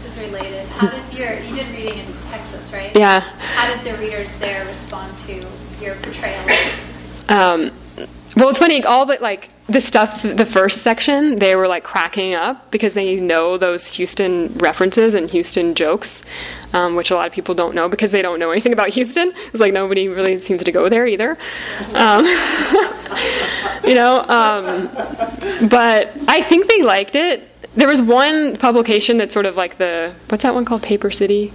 This 0.03 0.17
is 0.17 0.25
related. 0.31 0.67
How 0.69 0.89
did 0.89 1.19
your 1.19 1.39
you 1.41 1.55
did 1.55 1.69
reading 1.69 1.99
in 1.99 2.12
Right? 2.73 2.95
Yeah. 2.97 3.21
How 3.21 3.73
did 3.73 3.85
the 3.85 3.99
readers 4.01 4.33
there 4.39 4.65
respond 4.67 5.17
to 5.27 5.35
your 5.81 5.95
portrayal? 5.97 6.43
Um, 7.29 7.71
well, 8.37 8.49
it's 8.49 8.59
funny. 8.59 8.83
All 8.83 9.05
but 9.07 9.21
like 9.21 9.51
the 9.69 9.81
stuff, 9.81 10.23
the 10.23 10.47
first 10.47 10.83
section, 10.83 11.37
they 11.37 11.55
were 11.55 11.69
like 11.69 11.85
cracking 11.85 12.35
up 12.35 12.71
because 12.71 12.95
they 12.95 13.17
know 13.17 13.57
those 13.59 13.95
Houston 13.97 14.53
references 14.55 15.15
and 15.15 15.31
Houston 15.31 15.75
jokes, 15.75 16.23
um, 16.73 16.97
which 16.97 17.11
a 17.11 17.15
lot 17.15 17.27
of 17.27 17.33
people 17.33 17.55
don't 17.55 17.75
know 17.75 17.89
because 17.89 18.11
they 18.13 18.23
don't 18.23 18.39
know 18.39 18.51
anything 18.51 18.73
about 18.73 18.89
Houston. 18.91 19.33
It's 19.49 19.61
like 19.61 19.73
nobody 19.73 20.09
really 20.09 20.41
seems 20.41 20.65
to 20.65 20.73
go 20.73 20.89
there 20.89 21.07
either. 21.07 21.37
Um, 21.95 22.25
you 23.85 23.95
know, 23.95 24.25
um, 24.29 24.89
but 25.69 26.13
I 26.29 26.43
think 26.43 26.69
they 26.69 26.83
liked 26.83 27.17
it. 27.17 27.49
There 27.75 27.89
was 27.89 28.03
one 28.03 28.57
publication 28.57 29.19
that 29.19 29.33
sort 29.33 29.47
of 29.47 29.57
like 29.57 29.79
the 29.79 30.15
what's 30.29 30.43
that 30.43 30.55
one 30.55 30.65
called, 30.65 30.83
PaperCity 30.83 31.53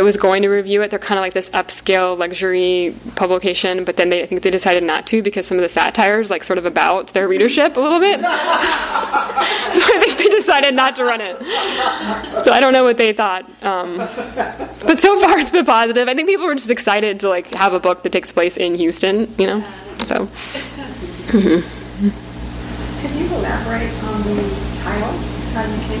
that 0.00 0.04
was 0.04 0.16
going 0.16 0.40
to 0.40 0.48
review 0.48 0.80
it. 0.80 0.88
They're 0.88 0.98
kind 0.98 1.18
of 1.18 1.22
like 1.22 1.34
this 1.34 1.50
upscale 1.50 2.16
luxury 2.16 2.96
publication, 3.16 3.84
but 3.84 3.98
then 3.98 4.08
they 4.08 4.22
I 4.22 4.26
think 4.26 4.40
they 4.40 4.50
decided 4.50 4.82
not 4.82 5.06
to 5.08 5.22
because 5.22 5.46
some 5.46 5.58
of 5.58 5.62
the 5.62 5.68
satires 5.68 6.30
like 6.30 6.42
sort 6.42 6.58
of 6.58 6.64
about 6.64 7.08
their 7.08 7.28
readership 7.28 7.76
a 7.76 7.80
little 7.80 8.00
bit. 8.00 8.18
so 8.22 8.26
I 8.26 10.02
think 10.06 10.16
they 10.16 10.28
decided 10.28 10.72
not 10.72 10.96
to 10.96 11.04
run 11.04 11.20
it. 11.20 11.36
So 12.46 12.50
I 12.50 12.60
don't 12.60 12.72
know 12.72 12.82
what 12.82 12.96
they 12.96 13.12
thought. 13.12 13.44
Um, 13.62 13.98
but 13.98 15.02
so 15.02 15.20
far 15.20 15.38
it's 15.38 15.52
been 15.52 15.66
positive. 15.66 16.08
I 16.08 16.14
think 16.14 16.30
people 16.30 16.46
were 16.46 16.54
just 16.54 16.70
excited 16.70 17.20
to 17.20 17.28
like 17.28 17.48
have 17.48 17.74
a 17.74 17.80
book 17.80 18.02
that 18.04 18.12
takes 18.12 18.32
place 18.32 18.56
in 18.56 18.76
Houston, 18.76 19.30
you 19.36 19.46
know. 19.46 19.62
So 19.98 20.30
Can 21.28 21.42
you 23.18 23.26
elaborate 23.34 23.92
on 24.04 24.22
the 24.22 24.80
title? 24.80 25.12
How 25.52 25.62
you 25.66 25.78
came 25.82 26.00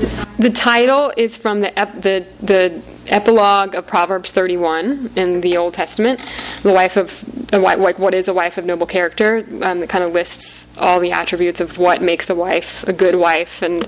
the 0.00 0.06
title? 0.06 0.34
The 0.38 0.50
title 0.50 1.12
is 1.18 1.36
from 1.36 1.60
the 1.60 1.78
ep- 1.78 2.00
the 2.00 2.26
the 2.40 2.82
epilogue 3.08 3.74
of 3.74 3.86
Proverbs 3.86 4.30
31 4.30 5.10
in 5.16 5.40
the 5.40 5.56
Old 5.56 5.74
Testament. 5.74 6.20
The 6.62 6.72
wife 6.72 6.96
of 6.96 7.52
like 7.52 7.98
what 7.98 8.14
is 8.14 8.28
a 8.28 8.34
wife 8.34 8.58
of 8.58 8.64
noble 8.64 8.86
character? 8.86 9.44
Um, 9.62 9.80
that 9.80 9.88
kind 9.88 10.04
of 10.04 10.12
lists 10.12 10.66
all 10.78 11.00
the 11.00 11.12
attributes 11.12 11.60
of 11.60 11.78
what 11.78 12.02
makes 12.02 12.30
a 12.30 12.34
wife 12.34 12.86
a 12.88 12.92
good 12.92 13.14
wife. 13.14 13.62
And 13.62 13.86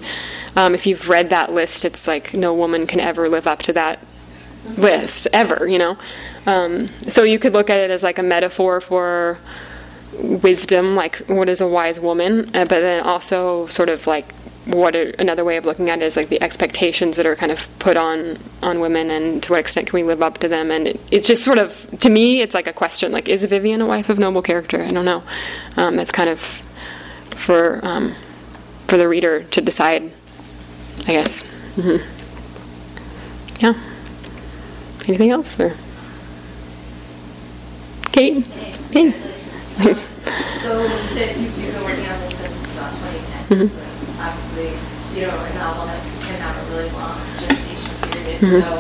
um, 0.55 0.75
if 0.75 0.87
you've 0.87 1.09
read 1.09 1.31
that 1.31 1.53
list, 1.53 1.85
it's 1.85 2.07
like 2.07 2.35
no 2.35 2.55
woman 2.55 2.87
can 2.87 3.01
ever 3.01 3.29
live 3.29 3.47
up 3.47 3.61
to 3.65 3.73
that 3.75 4.01
list 4.77 5.27
ever. 5.33 5.67
You 5.67 5.79
know. 5.79 5.99
Um, 6.47 6.87
so 7.09 7.25
you 7.25 7.39
could 7.39 7.53
look 7.53 7.71
at 7.71 7.79
it 7.79 7.91
as 7.91 8.03
like 8.03 8.19
a 8.19 8.23
metaphor 8.23 8.81
for 8.81 9.39
wisdom, 10.19 10.95
like 10.95 11.17
what 11.27 11.49
is 11.49 11.61
a 11.61 11.69
wise 11.69 12.01
woman, 12.01 12.47
uh, 12.55 12.65
but 12.65 12.81
then 12.81 13.03
also 13.03 13.67
sort 13.67 13.89
of 13.89 14.07
like 14.07 14.33
what 14.67 14.95
a, 14.97 15.19
another 15.21 15.45
way 15.45 15.57
of 15.57 15.65
looking 15.65 15.91
at 15.91 16.01
it 16.01 16.05
is 16.05 16.17
like 16.17 16.29
the 16.29 16.43
expectations 16.43 17.17
that 17.17 17.27
are 17.27 17.37
kind 17.37 17.53
of 17.53 17.69
put 17.79 17.97
on 17.97 18.37
on 18.63 18.81
women, 18.81 19.11
and 19.11 19.43
to 19.45 19.53
what 19.53 19.61
extent 19.61 19.89
can 19.89 19.97
we 19.97 20.03
live 20.03 20.23
up 20.23 20.39
to 20.39 20.49
them? 20.49 20.71
And 20.71 20.89
it, 20.89 21.01
it's 21.11 21.29
just 21.29 21.45
sort 21.45 21.59
of 21.59 21.89
to 22.01 22.11
me, 22.11 22.41
it's 22.43 22.55
like 22.55 22.67
a 22.67 22.73
question: 22.73 23.13
like, 23.13 23.29
is 23.29 23.45
Vivienne 23.45 23.81
a 23.81 23.87
wife 23.87 24.09
of 24.09 24.19
noble 24.19 24.43
character? 24.43 24.83
I 24.83 24.91
don't 24.91 25.05
know. 25.05 25.23
Um, 25.77 25.99
it's 25.99 26.11
kind 26.11 26.29
of 26.29 26.41
for 27.31 27.81
um, 27.85 28.15
for 28.89 28.97
the 28.97 29.09
reader 29.09 29.45
to 29.45 29.61
decide, 29.61 30.13
I 31.07 31.13
guess. 31.13 31.43
hmm 31.77 31.97
Yeah. 33.61 33.75
Anything 35.09 35.31
else? 35.31 35.61
Or 35.61 35.75
Kate? 38.13 38.45
Kate? 38.91 39.15
So 39.15 40.83
you 40.83 40.89
said 41.09 41.37
you- 41.37 41.43
you've 41.45 41.75
been 41.75 41.85
working 41.85 42.07
on 42.09 42.21
this 42.23 42.35
since 42.35 42.77
uh, 42.79 42.91
2010. 43.49 43.59
So 43.59 43.65
it's 43.65 43.86
obviously, 44.19 44.73
you 45.15 45.27
know, 45.27 45.35
a 45.35 45.55
novel 45.55 45.87
that 45.87 46.01
can 46.25 46.37
have 46.41 46.57
a 46.57 46.65
really 46.75 46.91
long 46.93 47.17
gestation 47.39 47.93
period. 48.11 48.41
So 48.63 48.71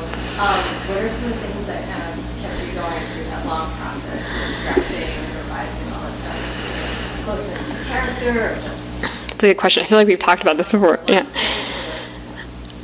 um, 0.40 0.58
what 0.88 0.98
are 1.00 1.08
some 1.08 1.24
of 1.24 1.30
the 1.30 1.40
things 1.46 1.66
that 1.66 1.80
kind 1.88 2.02
of 2.02 2.14
kept 2.40 2.56
you 2.60 2.72
going 2.76 3.02
through 3.12 3.24
that 3.32 3.46
long 3.46 3.70
process 3.76 4.20
of 4.20 4.48
drafting 4.64 5.08
and 5.08 5.28
revising 5.36 5.86
all 5.92 6.00
that 6.04 6.14
stuff? 6.20 7.24
Closeness 7.24 7.62
to 7.68 7.84
character 7.88 8.30
or 8.32 8.54
just 8.62 9.02
That's 9.28 9.44
a 9.44 9.48
good 9.48 9.56
question. 9.58 9.82
I 9.82 9.86
feel 9.86 9.98
like 9.98 10.06
we've 10.08 10.18
talked 10.18 10.42
about 10.42 10.56
this 10.56 10.72
before. 10.72 11.00
Yeah. 11.08 11.26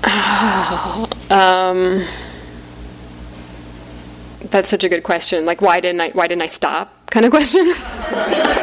Um, 1.30 2.04
that's 4.50 4.68
such 4.68 4.84
a 4.84 4.88
good 4.90 5.02
question. 5.02 5.46
Like, 5.46 5.62
why 5.62 5.80
didn't 5.80 6.02
I? 6.02 6.10
Why 6.10 6.26
didn't 6.26 6.42
I 6.42 6.46
stop? 6.46 6.92
Kind 7.06 7.24
of 7.24 7.30
question. 7.30 7.72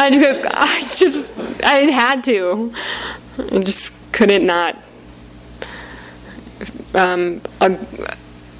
I, 0.00 0.08
I 0.50 0.88
just, 0.88 1.38
I 1.62 1.78
had 1.90 2.24
to. 2.24 2.72
I 3.38 3.62
just 3.62 3.92
couldn't 4.12 4.46
not. 4.46 4.76
Um, 6.94 7.40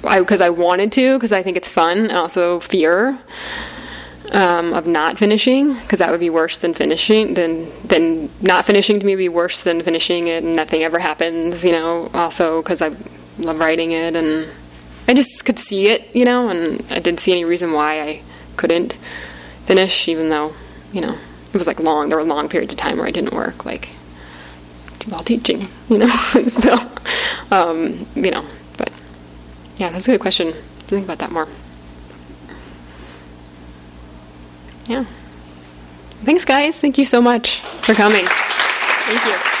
because 0.01 0.41
I 0.41 0.49
wanted 0.49 0.91
to, 0.93 1.17
because 1.17 1.31
I 1.31 1.43
think 1.43 1.57
it's 1.57 1.67
fun, 1.67 1.97
and 1.97 2.11
also 2.11 2.59
fear 2.59 3.19
um, 4.31 4.73
of 4.73 4.87
not 4.87 5.17
finishing 5.17 5.73
because 5.73 5.99
that 5.99 6.09
would 6.11 6.19
be 6.19 6.29
worse 6.29 6.57
than 6.57 6.73
finishing. 6.73 7.33
Than 7.33 7.67
then 7.85 8.29
not 8.41 8.65
finishing 8.65 8.99
to 8.99 9.05
me 9.05 9.13
would 9.13 9.19
be 9.19 9.29
worse 9.29 9.61
than 9.61 9.81
finishing 9.81 10.27
it 10.27 10.43
and 10.43 10.55
nothing 10.55 10.83
ever 10.83 10.99
happens. 10.99 11.65
You 11.65 11.73
know. 11.73 12.09
Also 12.13 12.61
because 12.61 12.81
I 12.81 12.95
love 13.39 13.59
writing 13.59 13.91
it 13.91 14.15
and 14.15 14.47
I 15.07 15.13
just 15.13 15.43
could 15.45 15.59
see 15.59 15.87
it, 15.87 16.15
you 16.15 16.23
know, 16.25 16.49
and 16.49 16.81
I 16.89 16.99
didn't 16.99 17.19
see 17.19 17.31
any 17.31 17.43
reason 17.43 17.73
why 17.73 18.01
I 18.01 18.21
couldn't 18.55 18.93
finish, 19.65 20.07
even 20.07 20.29
though, 20.29 20.53
you 20.93 21.01
know, 21.01 21.17
it 21.53 21.57
was 21.57 21.67
like 21.67 21.79
long. 21.79 22.09
There 22.09 22.17
were 22.17 22.23
long 22.23 22.47
periods 22.49 22.73
of 22.73 22.79
time 22.79 22.97
where 22.97 23.07
I 23.07 23.11
didn't 23.11 23.33
work, 23.33 23.65
like 23.65 23.89
while 25.07 25.23
teaching, 25.23 25.67
you 25.89 25.97
know. 25.99 26.07
so, 26.47 26.77
um, 27.51 28.05
you 28.15 28.31
know, 28.31 28.45
but 28.77 28.91
yeah, 29.77 29.89
that's 29.89 30.07
a 30.07 30.11
good 30.11 30.21
question. 30.21 30.53
Think 30.87 31.05
about 31.05 31.19
that 31.19 31.31
more. 31.31 31.47
Yeah. 34.87 35.05
Thanks, 36.23 36.45
guys. 36.45 36.79
Thank 36.79 36.97
you 36.97 37.05
so 37.05 37.21
much 37.21 37.61
for 37.61 37.93
coming. 37.93 38.25
Thank 38.27 39.25
you. 39.25 39.60